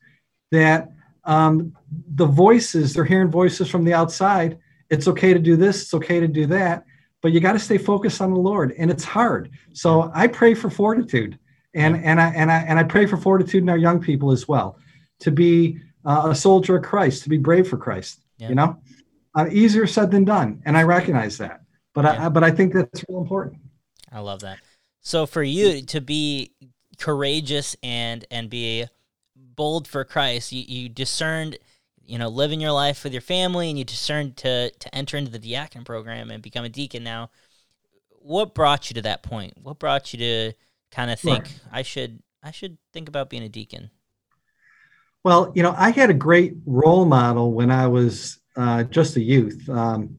[0.52, 0.90] that
[1.24, 1.74] um,
[2.14, 4.58] the voices they're hearing voices from the outside.
[4.90, 5.82] It's okay to do this.
[5.82, 6.84] It's okay to do that.
[7.22, 9.50] But you got to stay focused on the Lord, and it's hard.
[9.72, 11.38] So I pray for fortitude,
[11.74, 14.46] and and I and I and I pray for fortitude in our young people as
[14.46, 14.78] well
[15.20, 18.20] to be uh, a soldier of Christ, to be brave for Christ.
[18.38, 18.48] Yeah.
[18.48, 18.78] You know,
[19.34, 21.62] uh, easier said than done, and I recognize that.
[21.94, 22.26] But yeah.
[22.26, 23.58] I but I think that's real important.
[24.12, 24.58] I love that.
[25.00, 26.52] So for you to be
[26.98, 28.86] courageous and and be
[29.36, 31.58] bold for Christ, you, you discerned,
[32.04, 35.30] you know, living your life with your family, and you discerned to to enter into
[35.30, 37.04] the diacon program and become a deacon.
[37.04, 37.30] Now,
[38.10, 39.54] what brought you to that point?
[39.62, 40.52] What brought you to
[40.94, 41.60] kind of think right.
[41.72, 43.90] I should I should think about being a deacon?
[45.24, 49.22] Well, you know, I had a great role model when I was uh, just a
[49.22, 49.68] youth.
[49.68, 50.16] Um,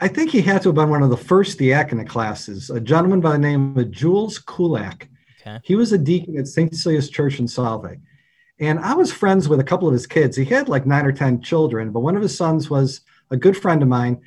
[0.00, 3.20] I think he had to have been one of the first diaconate classes, a gentleman
[3.20, 5.08] by the name of Jules Kulak.
[5.42, 5.58] Okay.
[5.62, 6.74] He was a deacon at St.
[6.74, 8.00] Cecilia's Church in Solvay.
[8.58, 10.36] And I was friends with a couple of his kids.
[10.36, 13.56] He had like nine or 10 children, but one of his sons was a good
[13.56, 14.20] friend of mine.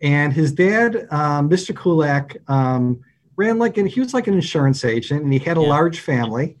[0.00, 1.74] And his dad, um, Mr.
[1.74, 3.00] Kulak, um,
[3.36, 5.68] ran like, an, he was like an insurance agent and he had a yeah.
[5.68, 6.56] large family,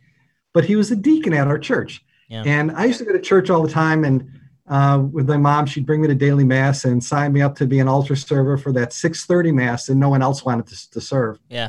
[0.52, 2.04] but he was a deacon at our church.
[2.28, 2.42] Yeah.
[2.44, 4.28] And I used to go to church all the time, and
[4.68, 7.66] uh, with my mom, she'd bring me to daily mass and sign me up to
[7.66, 11.00] be an altar server for that 6:30 mass, and no one else wanted to, to
[11.00, 11.38] serve.
[11.48, 11.68] Yeah.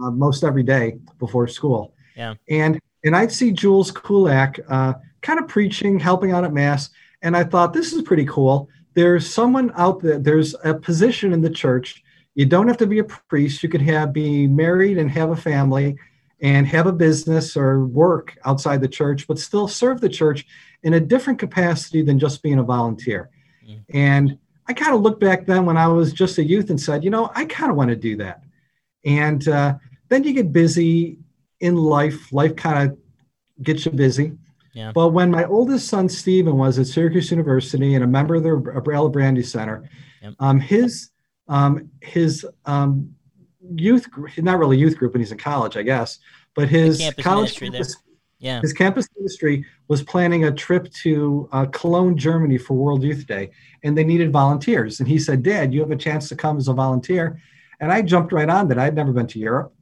[0.00, 1.94] Uh, most every day before school.
[2.16, 2.34] Yeah.
[2.48, 6.90] And and I'd see Jules Kulak uh, kind of preaching, helping out at mass,
[7.22, 8.68] and I thought this is pretty cool.
[8.94, 10.18] There's someone out there.
[10.18, 12.02] There's a position in the church.
[12.34, 13.62] You don't have to be a priest.
[13.62, 15.96] You could have be married and have a family
[16.40, 20.46] and have a business or work outside the church, but still serve the church
[20.82, 23.30] in a different capacity than just being a volunteer.
[23.66, 23.96] Mm-hmm.
[23.96, 27.04] And I kind of looked back then when I was just a youth and said,
[27.04, 28.42] you know, I kind of want to do that.
[29.04, 29.74] And uh,
[30.08, 31.18] then you get busy
[31.60, 32.98] in life, life kind of
[33.62, 34.32] gets you busy.
[34.72, 34.92] Yeah.
[34.92, 38.50] But when my oldest son Stephen was at Syracuse University and a member of the
[38.50, 39.90] Alibrandi Center,
[40.22, 40.34] yep.
[40.38, 41.09] um, his
[41.50, 43.12] um, his um,
[43.74, 44.08] youth
[44.38, 46.18] not really youth group when he's in college, I guess,
[46.54, 47.96] but his college campus,
[48.38, 53.26] yeah, his campus ministry was planning a trip to uh, Cologne, Germany for World Youth
[53.26, 53.50] Day,
[53.82, 55.00] and they needed volunteers.
[55.00, 57.42] And he said, "Dad, you have a chance to come as a volunteer."
[57.80, 58.78] And I jumped right on that.
[58.78, 59.74] I'd never been to Europe.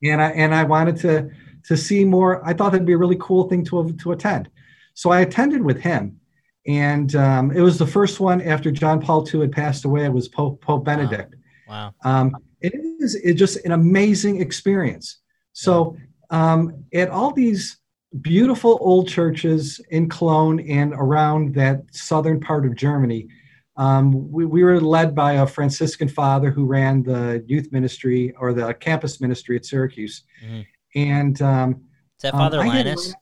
[0.00, 1.30] Yeah, and I and I wanted to
[1.64, 2.46] to see more.
[2.46, 4.50] I thought that'd be a really cool thing to to attend.
[4.92, 6.20] So I attended with him,
[6.66, 10.04] and um, it was the first one after John Paul II had passed away.
[10.04, 11.34] It was Pope, Pope Benedict.
[11.68, 11.94] Wow.
[12.04, 15.18] Um, it is it's just an amazing experience.
[15.52, 15.96] So
[16.30, 17.78] um, at all these
[18.20, 23.28] beautiful old churches in Cologne and around that southern part of Germany,
[23.76, 28.52] um, we, we, were led by a Franciscan father who ran the youth ministry or
[28.52, 30.22] the campus ministry at Syracuse.
[30.44, 30.60] Mm-hmm.
[30.94, 31.70] And um,
[32.16, 33.08] is that Father um, Linus?
[33.08, 33.16] Had,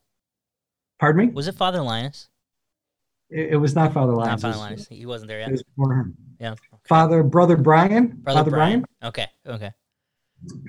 [1.01, 1.33] pardon me?
[1.33, 2.29] Was it Father Linus?
[3.33, 4.43] It, it was not Father Linus.
[4.43, 4.89] Not Father Linus.
[4.89, 5.53] He wasn't there yet.
[5.53, 5.65] Was.
[6.39, 6.53] Yeah.
[6.53, 6.61] Okay.
[6.85, 8.09] Father, Brother Brian.
[8.09, 8.85] Brother Father Brian.
[9.01, 9.11] Brian.
[9.11, 9.27] Okay.
[9.47, 9.73] Okay.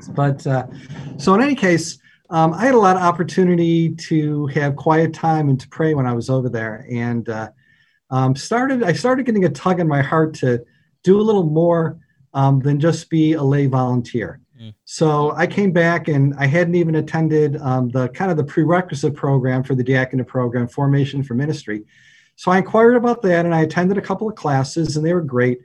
[0.09, 0.67] But uh,
[1.17, 1.99] so in any case,
[2.29, 6.05] um, I had a lot of opportunity to have quiet time and to pray when
[6.05, 7.49] I was over there, and uh,
[8.09, 8.83] um, started.
[8.83, 10.63] I started getting a tug in my heart to
[11.03, 11.99] do a little more
[12.33, 14.39] um, than just be a lay volunteer.
[14.59, 14.73] Mm.
[14.85, 19.15] So I came back and I hadn't even attended um, the kind of the prerequisite
[19.15, 21.83] program for the diaconate program, formation for ministry.
[22.35, 25.21] So I inquired about that and I attended a couple of classes and they were
[25.21, 25.59] great.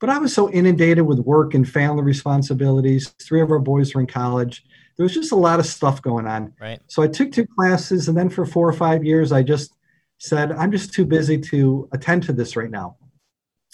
[0.00, 3.14] But I was so inundated with work and family responsibilities.
[3.22, 4.64] Three of our boys were in college.
[4.96, 6.52] There was just a lot of stuff going on.
[6.60, 6.80] Right.
[6.88, 9.74] So I took two classes, and then for four or five years, I just
[10.18, 12.96] said, I'm just too busy to attend to this right now.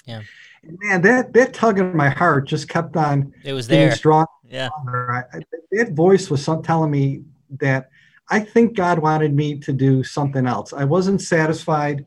[0.07, 0.21] Yeah.
[0.63, 3.33] And man, that that tug in my heart just kept on.
[3.43, 3.95] It was there.
[3.95, 4.27] Strong.
[4.45, 4.69] Yeah.
[4.87, 5.41] I, I,
[5.73, 7.23] that voice was some, telling me
[7.59, 7.89] that
[8.31, 10.73] I think God wanted me to do something else.
[10.73, 12.05] I wasn't satisfied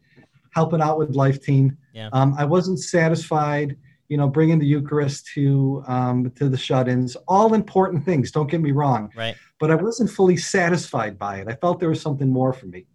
[0.51, 1.77] helping out with Life Teen.
[1.93, 2.09] Yeah.
[2.13, 3.77] Um, I wasn't satisfied
[4.11, 8.29] you know, bringing the Eucharist to um, to the shut-ins, all important things.
[8.29, 9.09] Don't get me wrong.
[9.15, 9.37] Right.
[9.57, 11.47] But I wasn't fully satisfied by it.
[11.47, 12.87] I felt there was something more for me.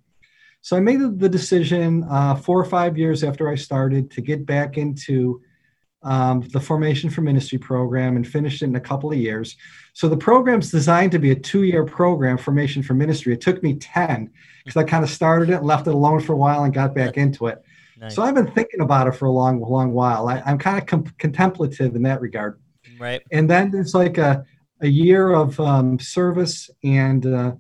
[0.61, 4.45] So I made the decision uh, four or five years after I started to get
[4.45, 5.41] back into
[6.03, 9.57] um, the Formation for Ministry program and finished it in a couple of years.
[9.93, 13.33] So the program's designed to be a two-year program, Formation for Ministry.
[13.33, 14.31] It took me ten
[14.65, 17.17] because I kind of started it, left it alone for a while, and got back
[17.17, 17.63] into it.
[17.99, 18.15] Nice.
[18.15, 20.29] So I've been thinking about it for a long, long while.
[20.29, 22.61] I, am kind of com- contemplative in that regard.
[22.99, 23.23] Right.
[23.33, 24.45] And then there's like a,
[24.83, 27.53] a year of um, service and uh,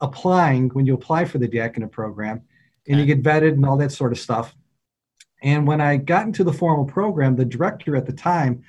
[0.00, 2.42] applying when you apply for the diaconate program
[2.88, 3.00] and okay.
[3.00, 4.54] you get vetted and all that sort of stuff.
[5.42, 8.64] And when I got into the formal program, the director at the time,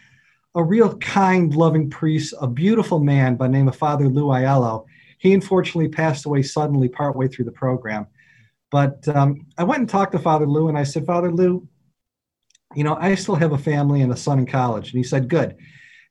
[0.55, 4.86] a real kind, loving priest, a beautiful man by name of Father Lou Aiello,
[5.17, 8.08] he unfortunately passed away suddenly partway through the program.
[8.71, 11.67] But um, I went and talked to Father Lou and I said, Father Lou,
[12.75, 14.91] you know, I still have a family and a son in college.
[14.91, 15.58] And he said, Good.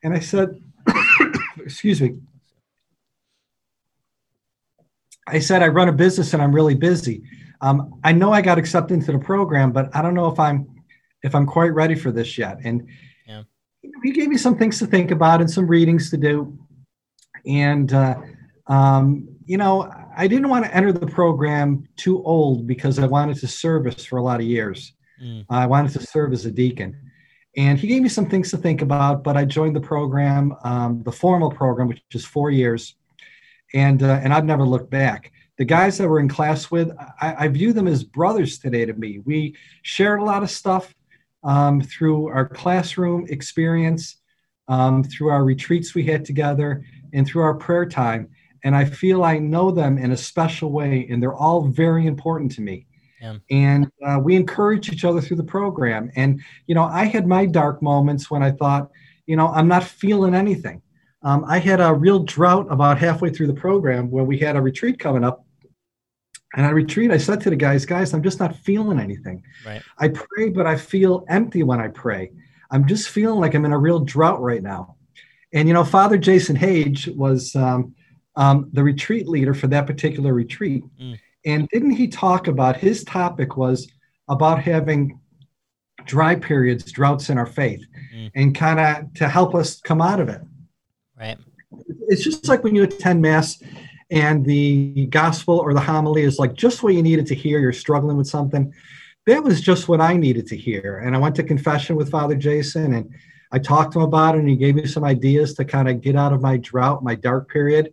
[0.02, 0.60] And I said,
[1.58, 2.18] Excuse me.
[5.26, 7.22] I said, I run a business and I'm really busy.
[7.60, 10.66] Um, I know I got accepted into the program, but I don't know if I'm
[11.22, 12.58] if I'm quite ready for this yet.
[12.64, 12.86] And
[13.26, 13.42] yeah.
[14.04, 16.56] he gave me some things to think about and some readings to do.
[17.44, 18.20] And uh,
[18.68, 23.38] um, you know, I didn't want to enter the program too old because I wanted
[23.38, 24.92] to service for a lot of years.
[25.22, 25.46] Mm.
[25.48, 26.96] I wanted to serve as a deacon.
[27.56, 31.02] And he gave me some things to think about, but I joined the program, um,
[31.02, 32.94] the formal program, which is four years.
[33.74, 35.32] And, uh, and I've never looked back.
[35.58, 36.90] The guys that we're in class with,
[37.20, 39.20] I, I view them as brothers today to me.
[39.24, 40.94] We shared a lot of stuff
[41.44, 44.16] um, through our classroom experience,
[44.68, 48.30] um, through our retreats we had together, and through our prayer time
[48.64, 52.52] and I feel I know them in a special way, and they're all very important
[52.52, 52.86] to me.
[53.20, 53.36] Yeah.
[53.50, 56.10] And uh, we encourage each other through the program.
[56.14, 58.90] And, you know, I had my dark moments when I thought,
[59.26, 60.82] you know, I'm not feeling anything.
[61.22, 64.62] Um, I had a real drought about halfway through the program where we had a
[64.62, 65.44] retreat coming up.
[66.54, 69.42] And I retreat, I said to the guys, guys, I'm just not feeling anything.
[69.66, 69.82] Right.
[69.98, 72.32] I pray, but I feel empty when I pray.
[72.70, 74.96] I'm just feeling like I'm in a real drought right now.
[75.52, 77.94] And, you know, Father Jason Hage was, um,
[78.37, 80.84] um, the retreat leader for that particular retreat.
[81.00, 81.18] Mm.
[81.44, 83.88] And didn't he talk about his topic was
[84.28, 85.18] about having
[86.04, 87.84] dry periods, droughts in our faith,
[88.14, 88.30] mm.
[88.34, 90.40] and kind of to help us come out of it.
[91.18, 91.37] Right.
[92.08, 93.62] It's just like when you attend mass
[94.10, 97.58] and the gospel or the homily is like just what you needed to hear.
[97.58, 98.72] You're struggling with something.
[99.26, 100.98] That was just what I needed to hear.
[100.98, 103.14] And I went to confession with Father Jason and
[103.52, 106.00] I talked to him about it and he gave me some ideas to kind of
[106.00, 107.92] get out of my drought, my dark period.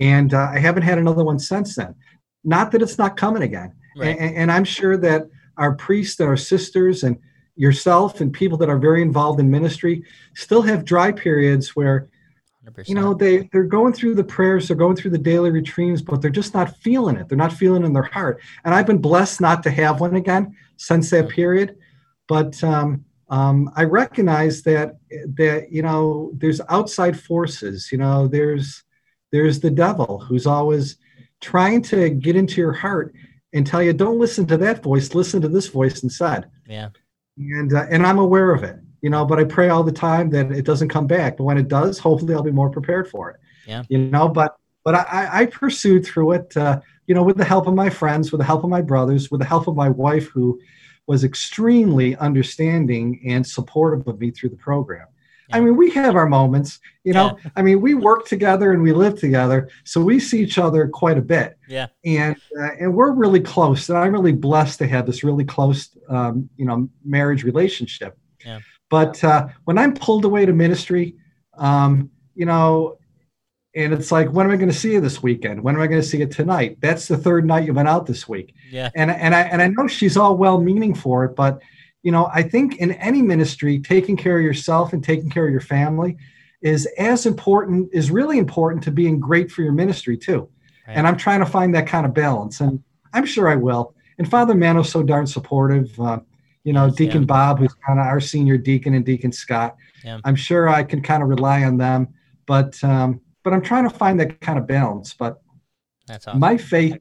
[0.00, 1.94] And uh, I haven't had another one since then.
[2.42, 3.72] Not that it's not coming again.
[3.96, 4.16] Right.
[4.18, 5.28] And, and, I'm sure that
[5.58, 7.18] our priests and our sisters and
[7.56, 10.02] yourself and people that are very involved in ministry
[10.34, 12.08] still have dry periods where
[12.66, 12.88] 100%.
[12.88, 16.20] you know they they're going through the prayers they're going through the daily retreats but
[16.20, 19.40] they're just not feeling it they're not feeling in their heart and i've been blessed
[19.40, 21.76] not to have one again since that period
[22.28, 24.96] but um, um, i recognize that
[25.34, 28.84] that you know there's outside forces you know there's
[29.32, 30.98] there's the devil who's always
[31.40, 33.14] trying to get into your heart
[33.52, 36.48] and tell you, don't listen to that voice, listen to this voice instead.
[36.66, 36.88] Yeah.
[37.36, 40.30] And uh, and I'm aware of it, you know, but I pray all the time
[40.30, 41.36] that it doesn't come back.
[41.36, 43.36] But when it does, hopefully I'll be more prepared for it.
[43.66, 43.82] Yeah.
[43.88, 47.66] You know, but but I, I pursued through it, uh, you know, with the help
[47.66, 50.26] of my friends, with the help of my brothers, with the help of my wife,
[50.28, 50.58] who
[51.06, 55.06] was extremely understanding and supportive of me through the program.
[55.54, 57.38] I mean, we have our moments, you know.
[57.44, 57.50] Yeah.
[57.56, 61.18] I mean, we work together and we live together, so we see each other quite
[61.18, 61.58] a bit.
[61.68, 61.88] Yeah.
[62.04, 65.96] And uh, and we're really close, and I'm really blessed to have this really close,
[66.08, 68.16] um, you know, marriage relationship.
[68.44, 68.60] Yeah.
[68.92, 71.14] But uh, when I'm pulled away to ministry,
[71.56, 72.98] um, you know,
[73.74, 75.62] and it's like, when am I going to see you this weekend?
[75.62, 76.76] When am I going to see you tonight?
[76.82, 78.54] That's the third night you've been out this week.
[78.70, 78.90] Yeah.
[78.94, 81.62] And and I and I know she's all well meaning for it, but
[82.02, 85.52] you know, I think in any ministry, taking care of yourself and taking care of
[85.52, 86.18] your family
[86.60, 90.50] is as important, is really important to being great for your ministry too.
[90.86, 90.98] Right.
[90.98, 92.82] And I'm trying to find that kind of balance, and
[93.14, 93.94] I'm sure I will.
[94.18, 95.98] And Father Mano's so darn supportive.
[95.98, 96.20] Uh,
[96.64, 97.26] you know, Deacon yeah.
[97.26, 99.76] Bob, who's kind of our senior deacon, and Deacon Scott.
[100.04, 100.20] Yeah.
[100.24, 102.08] I'm sure I can kind of rely on them,
[102.46, 105.14] but um, but I'm trying to find that kind of balance.
[105.14, 105.40] But
[106.06, 106.40] That's awesome.
[106.40, 106.98] my faith,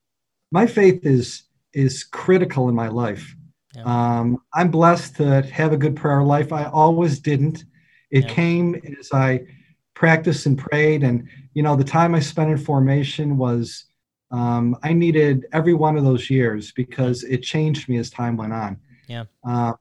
[0.52, 1.44] my faith is
[1.74, 3.36] is critical in my life.
[3.76, 3.84] Yeah.
[3.86, 6.52] Um, I'm blessed to have a good prayer life.
[6.52, 7.64] I always didn't.
[8.10, 8.34] It yeah.
[8.34, 9.46] came as I
[9.94, 11.04] practiced and prayed.
[11.04, 13.86] And, you know, the time I spent in formation was,
[14.32, 18.54] um, I needed every one of those years because it changed me as time went
[18.54, 18.80] on.
[19.12, 19.26] Yeah.
[19.44, 19.74] Uh,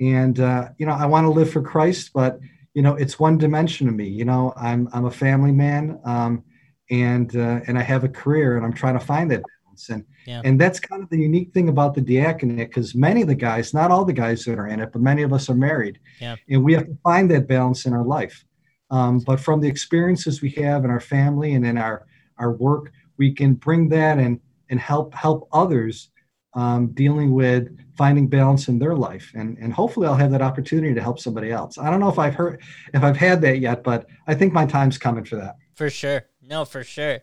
[0.00, 2.40] and, uh, you know, I want to live for Christ, but,
[2.72, 4.08] you know, it's one dimension of me.
[4.08, 6.42] You know, I'm, I'm a family man um,
[6.90, 9.90] and, uh, and I have a career and I'm trying to find that balance.
[9.90, 10.40] And, yeah.
[10.44, 13.74] And that's kind of the unique thing about the diaconate because many of the guys,
[13.74, 15.98] not all the guys that are in it, but many of us are married.
[16.20, 16.36] Yeah.
[16.48, 18.44] And we have to find that balance in our life.
[18.90, 22.06] Um, but from the experiences we have in our family and in our,
[22.38, 24.40] our work, we can bring that and,
[24.70, 26.10] and help help others
[26.54, 29.30] um, dealing with finding balance in their life.
[29.34, 31.78] And, and hopefully I'll have that opportunity to help somebody else.
[31.78, 34.66] I don't know if I've heard if I've had that yet, but I think my
[34.66, 35.56] time's coming for that.
[35.74, 36.26] For sure.
[36.42, 37.20] No, for sure.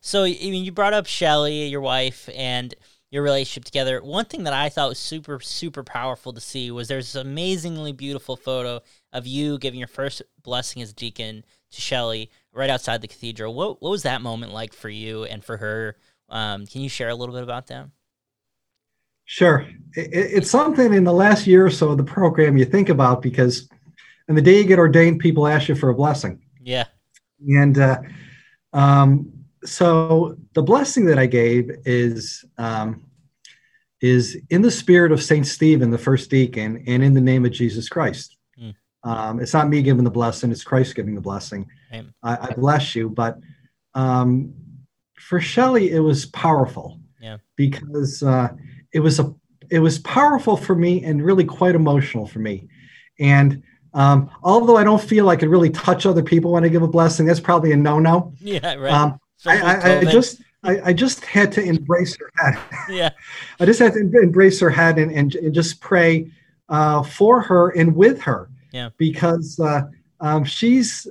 [0.00, 2.74] So, I mean, you brought up Shelly, your wife, and
[3.10, 4.02] your relationship together.
[4.02, 7.92] One thing that I thought was super, super powerful to see was there's this amazingly
[7.92, 8.80] beautiful photo
[9.12, 13.54] of you giving your first blessing as deacon to Shelly right outside the cathedral.
[13.54, 15.96] What, what was that moment like for you and for her?
[16.30, 17.88] Um, can you share a little bit about that?
[19.24, 19.66] Sure.
[19.94, 23.22] It, it's something in the last year or so of the program you think about
[23.22, 23.68] because
[24.28, 26.40] on the day you get ordained, people ask you for a blessing.
[26.62, 26.86] Yeah.
[27.40, 28.00] And uh,
[28.72, 29.32] um,
[29.64, 33.04] so the blessing that I gave is um,
[34.00, 37.52] is in the spirit of Saint Stephen, the first deacon, and in the name of
[37.52, 38.36] Jesus Christ.
[38.60, 38.74] Mm.
[39.04, 41.68] Um, it's not me giving the blessing; it's Christ giving the blessing.
[42.22, 43.38] I, I, bless you, but
[43.94, 44.54] um,
[45.18, 46.98] for Shelley, it was powerful.
[47.20, 47.36] Yeah.
[47.56, 48.48] Because uh,
[48.92, 49.34] it was a
[49.70, 52.68] it was powerful for me and really quite emotional for me,
[53.18, 53.62] and
[53.94, 56.88] um, although I don't feel I could really touch other people when I give a
[56.88, 58.32] blessing, that's probably a no-no.
[58.40, 58.92] Yeah, right.
[58.92, 62.58] Um, I, I, I, just I, I, just had to embrace her head.
[62.88, 63.10] Yeah.
[63.60, 66.30] I just had to embrace her head and, and, and just pray
[66.68, 68.48] uh, for her and with her.
[68.72, 68.90] Yeah.
[68.96, 69.82] Because uh,
[70.20, 71.06] um, she's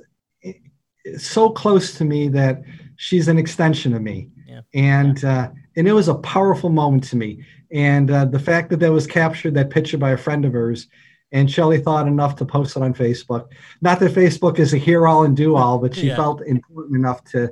[1.18, 2.62] so close to me that
[2.96, 4.28] she's an extension of me.
[4.46, 4.60] Yeah.
[4.74, 7.44] And uh, and it was a powerful moment to me.
[7.72, 10.88] And uh, the fact that that was captured, that picture by a friend of hers,
[11.32, 13.48] and Shelley thought enough to post it on Facebook.
[13.80, 16.16] Not that Facebook is a hear all and do all, but she yeah.
[16.16, 17.50] felt important enough to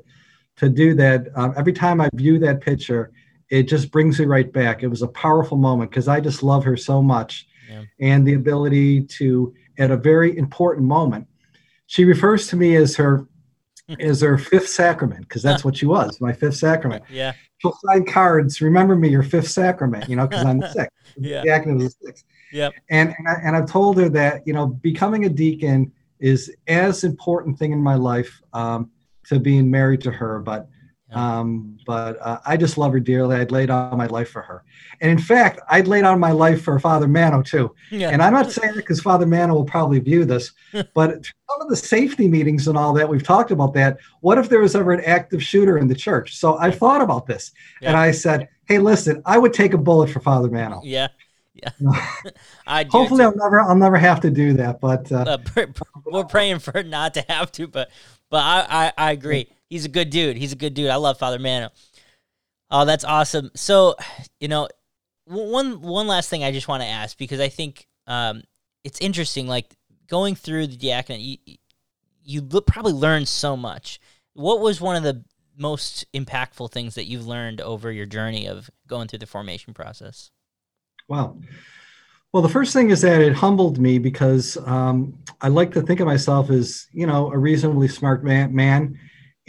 [0.57, 1.29] to do that.
[1.35, 3.13] Um, every time I view that picture,
[3.49, 4.83] it just brings me right back.
[4.83, 7.85] It was a powerful moment because I just love her so much, yeah.
[7.99, 11.27] and the ability to, at a very important moment,
[11.87, 13.27] she refers to me as her
[13.99, 17.05] as her fifth sacrament because that's what she was, my fifth sacrament.
[17.11, 17.33] Yeah.
[17.59, 18.63] She'll sign cards.
[18.63, 20.09] Remember me, your fifth sacrament.
[20.09, 20.97] You know, because I'm the sixth.
[21.19, 21.43] yeah.
[21.43, 22.25] The acronym is the sixth.
[22.53, 22.73] Yep.
[22.89, 27.05] And and, I, and I've told her that you know becoming a deacon is as
[27.05, 28.41] important thing in my life.
[28.55, 28.91] Um,
[29.31, 30.69] to being married to her, but
[31.13, 33.37] um, but uh, I just love her dearly.
[33.37, 34.65] I'd lay down my life for her,
[35.01, 37.75] and in fact, I'd lay down my life for Father Mano too.
[37.91, 38.11] Yeah.
[38.11, 40.53] And I'm not saying it because Father Mano will probably view this,
[40.95, 43.99] but some of the safety meetings and all that we've talked about that.
[44.21, 46.37] What if there was ever an active shooter in the church?
[46.37, 47.89] So I thought about this, yeah.
[47.89, 51.09] and I said, "Hey, listen, I would take a bullet for Father Mano." Yeah.
[51.55, 51.71] Yeah.
[52.67, 53.25] I Hopefully, too.
[53.25, 54.81] I'll never, I'll never have to do that.
[54.81, 55.67] But uh, uh,
[56.07, 57.67] we're praying for not to have to.
[57.67, 57.91] But
[58.31, 59.49] but I, I, I agree.
[59.71, 60.37] He's a good dude.
[60.37, 60.91] He's a good dude.
[60.91, 61.71] I love Father Mano.
[62.71, 63.51] Oh, that's awesome.
[63.55, 63.95] So,
[64.41, 64.69] you know,
[65.25, 68.43] one one last thing I just want to ask because I think um,
[68.85, 69.47] it's interesting.
[69.47, 69.77] Like
[70.09, 71.57] going through the diaconate, you,
[72.23, 74.01] you probably learned so much.
[74.35, 75.25] What was one of the
[75.57, 80.31] most impactful things that you've learned over your journey of going through the formation process?
[81.09, 81.39] Wow.
[82.33, 86.01] Well, the first thing is that it humbled me because um, I like to think
[86.01, 88.99] of myself as, you know, a reasonably smart man, man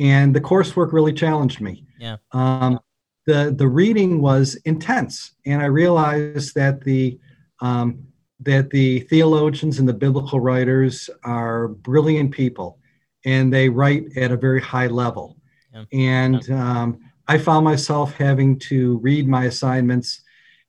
[0.01, 1.85] and the coursework really challenged me.
[1.99, 2.17] Yeah.
[2.31, 2.79] Um,
[3.27, 7.19] the the reading was intense, and I realized that the
[7.61, 8.07] um,
[8.39, 12.79] that the theologians and the biblical writers are brilliant people,
[13.23, 15.37] and they write at a very high level.
[15.71, 15.85] Yeah.
[15.93, 20.21] And um, I found myself having to read my assignments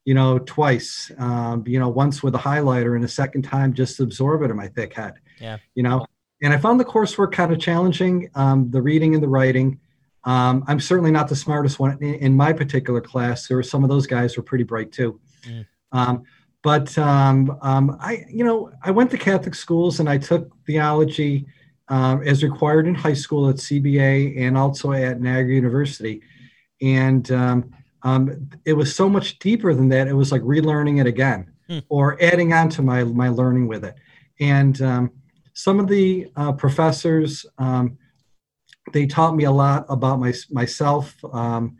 [0.05, 4.01] you know, twice, um, you know, once with a highlighter and a second time just
[4.01, 5.13] absorb it in my thick head.
[5.39, 5.57] Yeah.
[5.75, 6.05] You know,
[6.43, 9.79] and I found the coursework kind of challenging, um, the reading and the writing.
[10.25, 13.47] Um, I'm certainly not the smartest one in, in, my particular class.
[13.47, 15.19] There were some of those guys were pretty bright too.
[15.47, 15.65] Mm.
[15.93, 16.23] Um,
[16.61, 21.45] but um, um, I, you know, I went to Catholic schools and I took theology
[21.87, 26.21] um, as required in high school at CBA and also at Niagara University.
[26.81, 27.73] And um,
[28.65, 30.07] it was so much deeper than that.
[30.07, 31.79] It was like relearning it again hmm.
[31.87, 33.95] or adding on to my, my learning with it.
[34.39, 35.11] And um,
[35.53, 37.97] some of the uh, professors, um,
[38.91, 41.77] they taught me a lot about my, myself, um,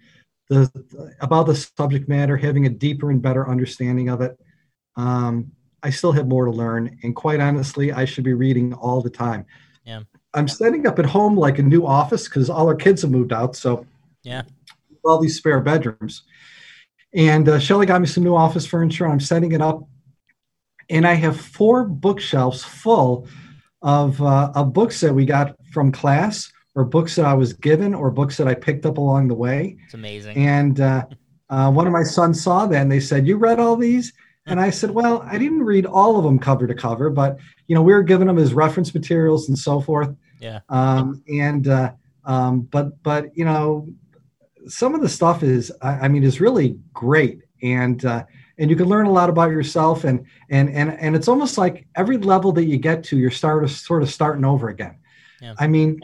[0.49, 0.69] the,
[1.19, 4.39] about the subject matter, having a deeper and better understanding of it.
[4.95, 5.51] Um,
[5.81, 6.97] I still have more to learn.
[7.03, 9.45] And quite honestly, I should be reading all the time.
[9.83, 10.03] Yeah.
[10.33, 13.33] I'm setting up at home like a new office because all our kids have moved
[13.33, 13.55] out.
[13.55, 13.85] So
[14.23, 14.43] yeah,
[15.03, 16.23] all these spare bedrooms.
[17.13, 19.07] And uh, Shelly got me some new office furniture.
[19.07, 19.87] I'm setting it up,
[20.89, 23.27] and I have four bookshelves full
[23.83, 27.93] of, uh, of books that we got from class, or books that I was given,
[27.93, 29.77] or books that I picked up along the way.
[29.85, 30.37] It's amazing.
[30.37, 31.05] And uh,
[31.49, 34.13] uh one of my sons saw that, and they said, "You read all these?"
[34.45, 37.75] And I said, "Well, I didn't read all of them cover to cover, but you
[37.75, 40.59] know, we were giving them as reference materials and so forth." Yeah.
[40.67, 41.93] Um, and uh,
[42.25, 43.87] um, but but you know,
[44.67, 48.25] some of the stuff is, I, I mean, is really great, and uh,
[48.57, 51.87] and you can learn a lot about yourself, and and and and it's almost like
[51.95, 54.97] every level that you get to, you're start sort of starting over again.
[55.41, 55.55] Yeah.
[55.59, 55.99] I mean,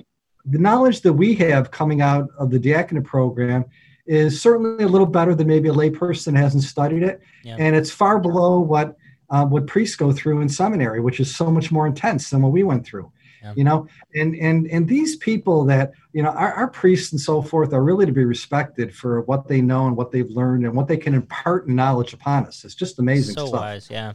[0.45, 3.65] the knowledge that we have coming out of the diaconate program
[4.05, 7.55] is certainly a little better than maybe a layperson hasn't studied it, yeah.
[7.59, 8.95] and it's far below what
[9.29, 12.51] uh, what priests go through in seminary, which is so much more intense than what
[12.51, 13.11] we went through
[13.41, 13.53] yeah.
[13.55, 13.87] you know?
[14.15, 17.83] And and and these people that you know our, our, priests and so forth are
[17.83, 20.97] really to be respected for what they know and what they've learned and what they
[20.97, 22.63] can impart knowledge upon us.
[22.63, 23.59] It's just amazing so stuff.
[23.59, 24.13] wise yeah.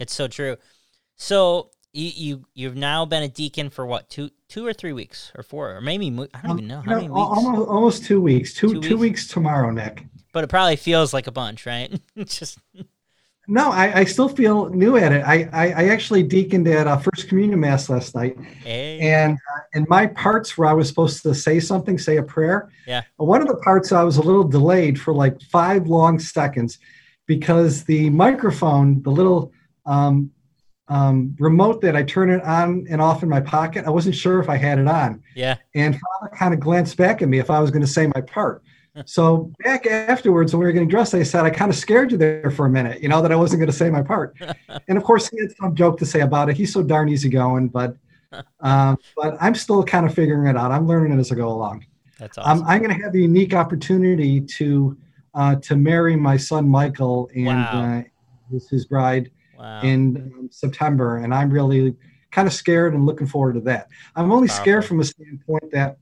[0.00, 0.56] It's so true.
[1.16, 5.30] So you, you you've now been a deacon for what two two or three weeks
[5.36, 6.82] or four or maybe I don't um, even know.
[6.84, 7.14] How many weeks?
[7.14, 8.52] almost almost two weeks.
[8.54, 8.88] Two two weeks?
[8.88, 10.04] two weeks tomorrow Nick.
[10.32, 11.98] But it probably feels like a bunch right?
[12.24, 12.58] Just
[13.46, 15.22] no, I, I still feel new at it.
[15.24, 18.98] I, I, I actually deaconed at a First Communion Mass last night, hey.
[19.00, 22.70] and uh, in my parts where I was supposed to say something, say a prayer.
[22.86, 23.02] Yeah.
[23.16, 26.78] One of the parts I was a little delayed for like five long seconds,
[27.26, 29.52] because the microphone, the little
[29.86, 30.30] um,
[30.88, 34.40] um, remote that I turn it on and off in my pocket, I wasn't sure
[34.40, 35.22] if I had it on.
[35.34, 35.56] Yeah.
[35.74, 38.20] And Father kind of glanced back at me if I was going to say my
[38.20, 38.62] part
[39.06, 42.18] so back afterwards when we were getting dressed, I said, I kind of scared you
[42.18, 44.36] there for a minute, you know, that I wasn't going to say my part.
[44.88, 46.56] and of course, he had some joke to say about it.
[46.56, 47.96] He's so darn easygoing, but
[48.60, 50.70] um, but I'm still kind of figuring it out.
[50.70, 51.86] I'm learning it as I go along.
[52.18, 52.62] That's awesome.
[52.62, 54.96] Um, I'm going to have the unique opportunity to
[55.34, 57.98] uh, to marry my son Michael and wow.
[57.98, 58.02] uh,
[58.52, 59.80] his, his, bride wow.
[59.82, 61.96] in um, September, and I'm really
[62.30, 63.88] kind of scared and looking forward to that.
[64.14, 64.62] I'm only Powerful.
[64.62, 65.98] scared from a standpoint that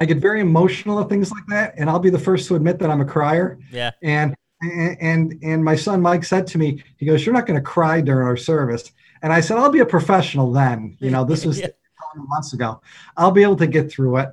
[0.00, 2.78] I get very emotional at things like that, and I'll be the first to admit
[2.80, 3.58] that I'm a crier.
[3.70, 3.92] Yeah.
[4.02, 7.64] And and and my son Mike said to me, he goes, "You're not going to
[7.64, 8.90] cry during our service."
[9.22, 11.68] And I said, "I'll be a professional then." You know, this was yeah.
[12.16, 12.80] months ago.
[13.16, 14.30] I'll be able to get through it,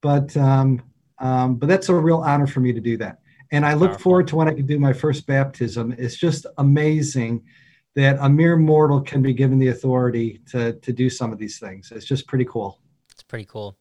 [0.00, 0.82] but um,
[1.18, 3.18] um, but that's a real honor for me to do that.
[3.52, 4.02] And I look Powerful.
[4.02, 5.92] forward to when I can do my first baptism.
[5.98, 7.42] It's just amazing
[7.96, 11.58] that a mere mortal can be given the authority to to do some of these
[11.58, 11.92] things.
[11.94, 12.80] It's just pretty cool.
[13.10, 13.76] It's pretty cool.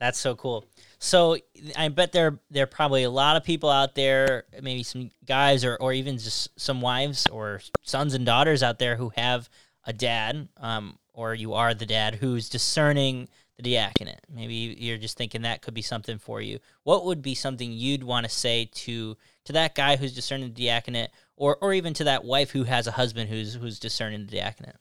[0.00, 0.64] That's so cool.
[1.04, 1.36] So
[1.76, 5.64] I bet there there are probably a lot of people out there, maybe some guys
[5.64, 9.50] or, or even just some wives or sons and daughters out there who have
[9.84, 14.20] a dad, um, or you are the dad who's discerning the diaconate.
[14.32, 16.60] Maybe you're just thinking that could be something for you.
[16.84, 20.66] What would be something you'd want to say to to that guy who's discerning the
[20.66, 24.36] diaconate, or or even to that wife who has a husband who's who's discerning the
[24.36, 24.76] diaconate?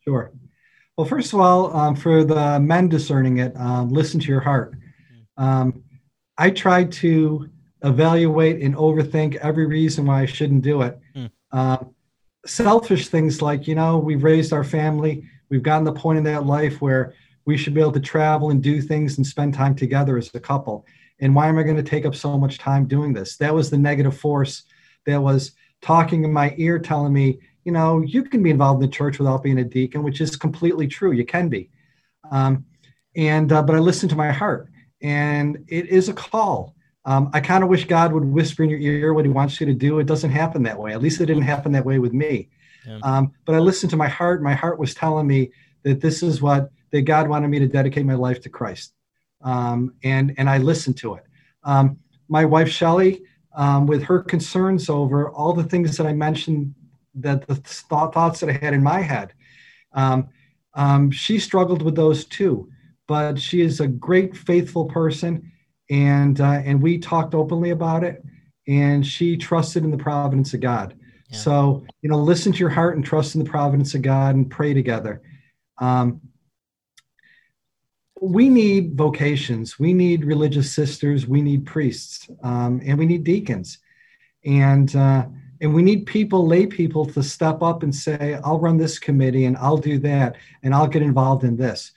[0.00, 0.32] Sure.
[0.96, 4.74] Well, first of all, um, for the men discerning it, um, listen to your heart.
[5.36, 5.82] Um,
[6.38, 7.48] I tried to
[7.82, 10.98] evaluate and overthink every reason why I shouldn't do it.
[11.14, 11.92] Mm.
[12.46, 16.46] selfish things like, you know, we've raised our family, we've gotten the point in that
[16.46, 17.14] life where
[17.44, 20.40] we should be able to travel and do things and spend time together as a
[20.40, 20.84] couple.
[21.20, 23.36] And why am I going to take up so much time doing this?
[23.36, 24.64] That was the negative force
[25.06, 28.90] that was talking in my ear, telling me, you know, you can be involved in
[28.90, 31.12] the church without being a deacon, which is completely true.
[31.12, 31.70] You can be.
[32.30, 32.64] Um,
[33.16, 34.68] and, uh, but I listened to my heart,
[35.02, 36.74] and it is a call.
[37.04, 39.66] Um, I kind of wish God would whisper in your ear what He wants you
[39.66, 39.98] to do.
[39.98, 40.92] It doesn't happen that way.
[40.92, 42.48] At least it didn't happen that way with me.
[42.86, 42.98] Yeah.
[43.02, 44.42] Um, but I listened to my heart.
[44.42, 48.06] My heart was telling me that this is what that God wanted me to dedicate
[48.06, 48.92] my life to Christ,
[49.42, 51.24] um, and and I listened to it.
[51.62, 53.22] Um, my wife Shelley,
[53.54, 56.74] um, with her concerns over all the things that I mentioned,
[57.14, 59.32] that the thought, thoughts that I had in my head,
[59.92, 60.28] um,
[60.74, 62.68] um, she struggled with those too.
[63.08, 65.52] But she is a great, faithful person
[65.90, 68.24] and uh, and we talked openly about it
[68.66, 70.94] and she trusted in the providence of god.
[71.30, 71.38] Yeah.
[71.38, 74.50] so you know listen to your heart and trust in the providence of god and
[74.50, 75.22] pray together.
[75.78, 76.20] Um,
[78.20, 79.78] we need vocations.
[79.78, 81.26] We need religious sisters.
[81.26, 83.78] We need priests um, and we need deacons.
[84.44, 85.26] And uh,
[85.60, 89.46] and we need people lay people to step up and say i'll run this committee
[89.46, 91.92] and i'll do that and i'll get involved in this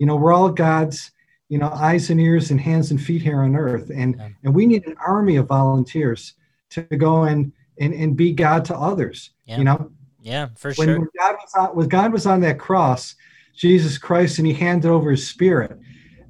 [0.00, 1.12] you know we're all god's
[1.48, 3.90] you know eyes and ears and hands and feet here on earth.
[3.94, 4.28] And yeah.
[4.42, 6.34] and we need an army of volunteers
[6.70, 9.58] to go and and, and be god to others yeah.
[9.58, 9.92] you know?
[10.20, 10.98] Yeah for when, sure.
[10.98, 13.14] when god was on when god was on that cross
[13.54, 15.78] jesus christ and he handed over his spirit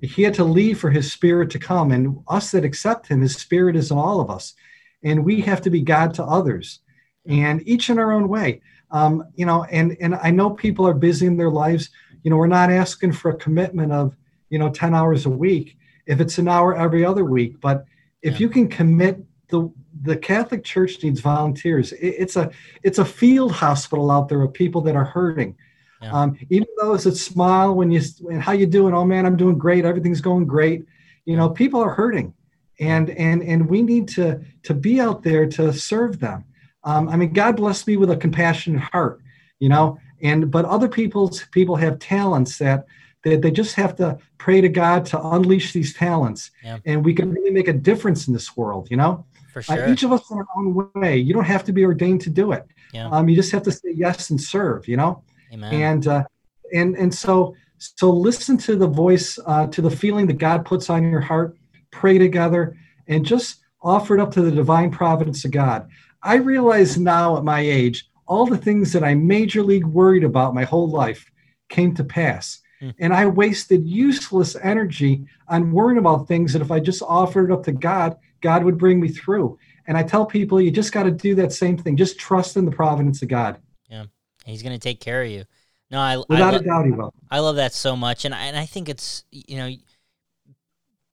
[0.02, 1.92] he had to leave for his spirit to come.
[1.92, 4.54] And us that accept him his spirit is in all of us.
[5.02, 6.80] And we have to be god to others
[7.26, 8.62] and each in our own way.
[8.92, 11.90] Um, you know and and i know people are busy in their lives
[12.22, 14.16] you know we're not asking for a commitment of
[14.48, 15.76] you know 10 hours a week.
[16.06, 17.84] If it's an hour every other week but
[18.22, 18.38] if yeah.
[18.38, 19.70] you can commit the
[20.02, 21.92] the catholic church needs volunteers.
[21.92, 22.50] It, it's a
[22.82, 25.56] it's a field hospital out there of people that are hurting.
[26.02, 26.12] Yeah.
[26.12, 28.00] um, even though it's a smile when you
[28.30, 28.94] and how you doing?
[28.94, 29.84] Oh man i'm doing great.
[29.84, 30.84] Everything's going great.
[31.24, 32.34] You know people are hurting.
[32.78, 36.44] And and and we need to to be out there to serve them.
[36.82, 39.20] Um, i mean god bless me with a compassionate heart
[39.58, 42.86] you know and but other people's people have talents that
[43.22, 46.50] they, they just have to pray to God to unleash these talents.
[46.64, 46.78] Yeah.
[46.86, 49.26] And we can really make a difference in this world, you know?
[49.52, 49.88] For sure.
[49.88, 51.18] Uh, each of us in our own way.
[51.18, 52.66] You don't have to be ordained to do it.
[52.92, 53.08] Yeah.
[53.10, 55.22] Um, you just have to say yes and serve, you know?
[55.52, 55.74] Amen.
[55.74, 56.24] And uh,
[56.72, 60.90] and and so so listen to the voice, uh, to the feeling that God puts
[60.90, 61.56] on your heart,
[61.90, 62.76] pray together,
[63.08, 65.88] and just offer it up to the divine providence of God.
[66.22, 70.54] I realize now at my age, all the things that I major league worried about
[70.54, 71.28] my whole life
[71.68, 72.60] came to pass.
[72.78, 72.90] Hmm.
[73.00, 77.52] And I wasted useless energy on worrying about things that if I just offered it
[77.52, 79.58] up to God, God would bring me through.
[79.88, 81.96] And I tell people, you just got to do that same thing.
[81.96, 83.58] Just trust in the providence of God.
[83.88, 84.04] Yeah,
[84.44, 85.44] He's going to take care of you.
[85.90, 87.12] No, I without I lo- a doubt, He will.
[87.32, 89.74] I love that so much, and I, and I think it's you know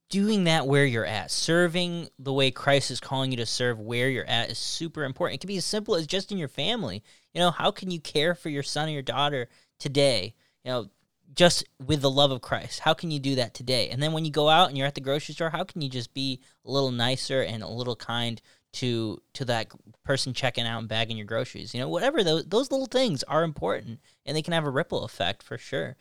[0.09, 4.09] doing that where you're at, serving the way Christ is calling you to serve where
[4.09, 5.35] you're at is super important.
[5.35, 7.03] It can be as simple as just in your family.
[7.33, 9.49] You know, how can you care for your son or your daughter
[9.79, 10.33] today?
[10.63, 10.89] You know,
[11.35, 12.79] just with the love of Christ.
[12.79, 13.89] How can you do that today?
[13.89, 15.89] And then when you go out and you're at the grocery store, how can you
[15.89, 18.41] just be a little nicer and a little kind
[18.73, 19.67] to to that
[20.03, 21.73] person checking out and bagging your groceries?
[21.73, 25.03] You know, whatever those those little things are important and they can have a ripple
[25.03, 25.97] effect for sure.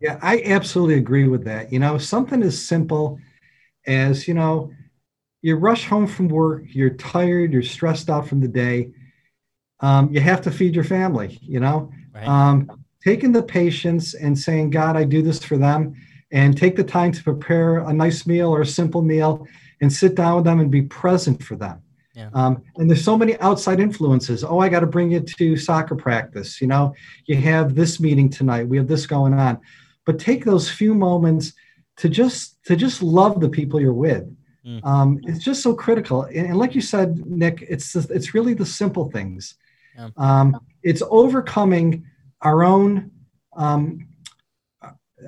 [0.00, 1.72] Yeah, I absolutely agree with that.
[1.72, 3.18] You know, something as simple
[3.88, 4.70] as, you know,
[5.42, 8.90] you rush home from work, you're tired, you're stressed out from the day.
[9.80, 11.90] Um, you have to feed your family, you know.
[12.14, 12.26] Right.
[12.26, 15.94] Um, taking the patience and saying, God, I do this for them,
[16.32, 19.46] and take the time to prepare a nice meal or a simple meal
[19.80, 21.80] and sit down with them and be present for them.
[22.14, 22.30] Yeah.
[22.34, 24.42] Um, and there's so many outside influences.
[24.42, 26.60] Oh, I got to bring you to soccer practice.
[26.60, 26.92] You know,
[27.26, 28.66] you have this meeting tonight.
[28.66, 29.60] We have this going on.
[30.04, 31.52] But take those few moments
[31.98, 34.24] to just to just love the people you're with.
[34.66, 34.84] Mm.
[34.84, 36.22] Um, it's just so critical.
[36.22, 39.54] And, and, like you said, Nick, it's it's really the simple things.
[39.96, 40.10] Yeah.
[40.16, 42.04] Um, it's overcoming
[42.42, 43.10] our own
[43.56, 44.08] um,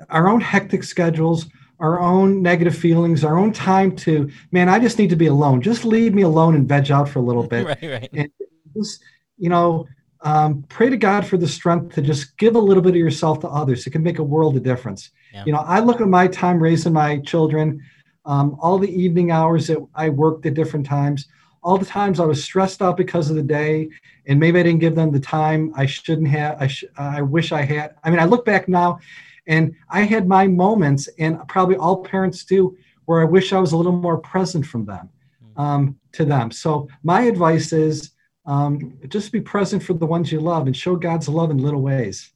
[0.09, 1.47] our own hectic schedules
[1.79, 5.61] our own negative feelings our own time to man i just need to be alone
[5.61, 8.31] just leave me alone and veg out for a little bit right right and
[8.75, 9.03] just
[9.37, 9.85] you know
[10.23, 13.39] um, pray to god for the strength to just give a little bit of yourself
[13.39, 15.43] to others it can make a world of difference yeah.
[15.45, 17.81] you know i look at my time raising my children
[18.25, 21.27] um, all the evening hours that i worked at different times
[21.63, 23.89] all the times I was stressed out because of the day,
[24.25, 26.61] and maybe I didn't give them the time I shouldn't have.
[26.61, 27.95] I sh- I wish I had.
[28.03, 28.99] I mean, I look back now,
[29.47, 33.73] and I had my moments, and probably all parents do, where I wish I was
[33.73, 35.09] a little more present from them,
[35.43, 35.61] mm.
[35.61, 36.51] um, to them.
[36.51, 38.11] So my advice is
[38.45, 41.81] um, just be present for the ones you love and show God's love in little
[41.81, 42.31] ways.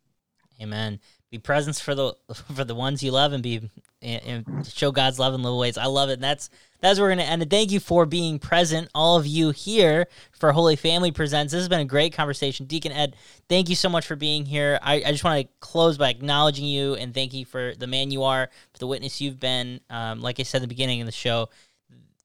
[0.62, 1.00] Amen
[1.36, 2.14] be presents for the
[2.54, 3.70] for the ones you love and be
[4.02, 5.78] and, and show God's love in little ways.
[5.78, 6.14] I love it.
[6.14, 6.50] And that's
[6.82, 7.50] that's where we're gonna end it.
[7.50, 11.52] Thank you for being present, all of you here for Holy Family Presents.
[11.52, 12.68] This has been a great conversation.
[12.68, 13.16] Deacon Ed,
[13.50, 14.80] thank you so much for being here.
[14.82, 18.12] I, I just want to close by acknowledging you and thank you for the man
[18.12, 19.82] you are, for the witness you've been.
[19.90, 21.50] Um, like I said at the beginning of the show,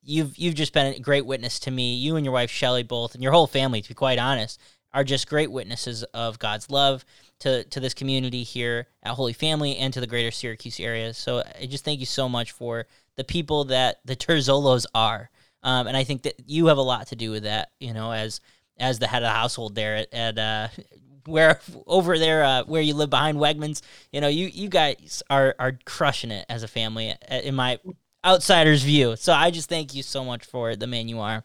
[0.03, 1.95] you've you've just been a great witness to me.
[1.97, 4.61] You and your wife Shelly both, and your whole family, to be quite honest,
[4.93, 7.05] are just great witnesses of God's love
[7.41, 11.15] to to this community here at Holy Family and to the greater Syracuse area.
[11.15, 12.87] So I just thank you so much for
[13.17, 15.31] the people that the Terzolos are,
[15.63, 17.71] um, and I think that you have a lot to do with that.
[17.79, 18.41] You know, as
[18.79, 20.69] as the head of the household there at, at uh,
[21.27, 23.83] where over there uh, where you live behind Wegmans,
[24.13, 27.79] you know, you you guys are are crushing it as a family in my
[28.25, 29.17] outsider's view.
[29.17, 31.45] So I just thank you so much for the man you are.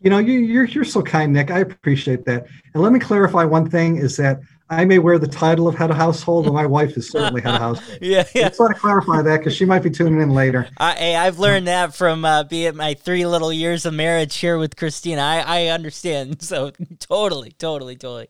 [0.00, 1.50] You know, you, you're you're so kind, Nick.
[1.50, 2.46] I appreciate that.
[2.72, 4.40] And let me clarify one thing: is that
[4.70, 7.54] I may wear the title of head of household, but my wife is certainly head
[7.54, 7.98] of household.
[8.02, 8.48] yeah, yeah.
[8.48, 10.68] Just want to clarify that because she might be tuning in later.
[10.76, 14.58] I, hey, I've learned that from uh, being my three little years of marriage here
[14.58, 15.22] with Christina.
[15.22, 16.42] I, I understand.
[16.48, 18.28] So totally, totally, totally.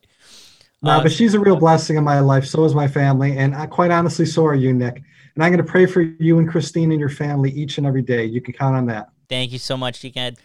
[0.83, 2.47] No, uh, but she's a real blessing in my life.
[2.47, 5.03] So is my family, and I, quite honestly, so are you, Nick.
[5.35, 8.03] And I'm going to pray for you and Christine and your family each and every
[8.03, 8.25] day.
[8.25, 9.11] You can count on that.
[9.29, 10.37] Thank you so much, Deacon.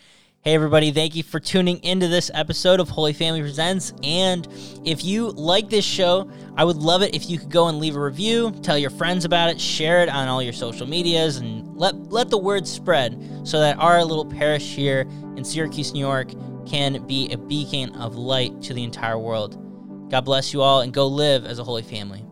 [0.45, 3.93] Hey, everybody, thank you for tuning into this episode of Holy Family Presents.
[4.03, 4.45] And
[4.83, 7.95] if you like this show, I would love it if you could go and leave
[7.95, 11.77] a review, tell your friends about it, share it on all your social medias, and
[11.77, 16.33] let, let the word spread so that our little parish here in Syracuse, New York
[16.67, 19.57] can be a beacon of light to the entire world.
[20.11, 22.22] God bless you all and go live as a holy family.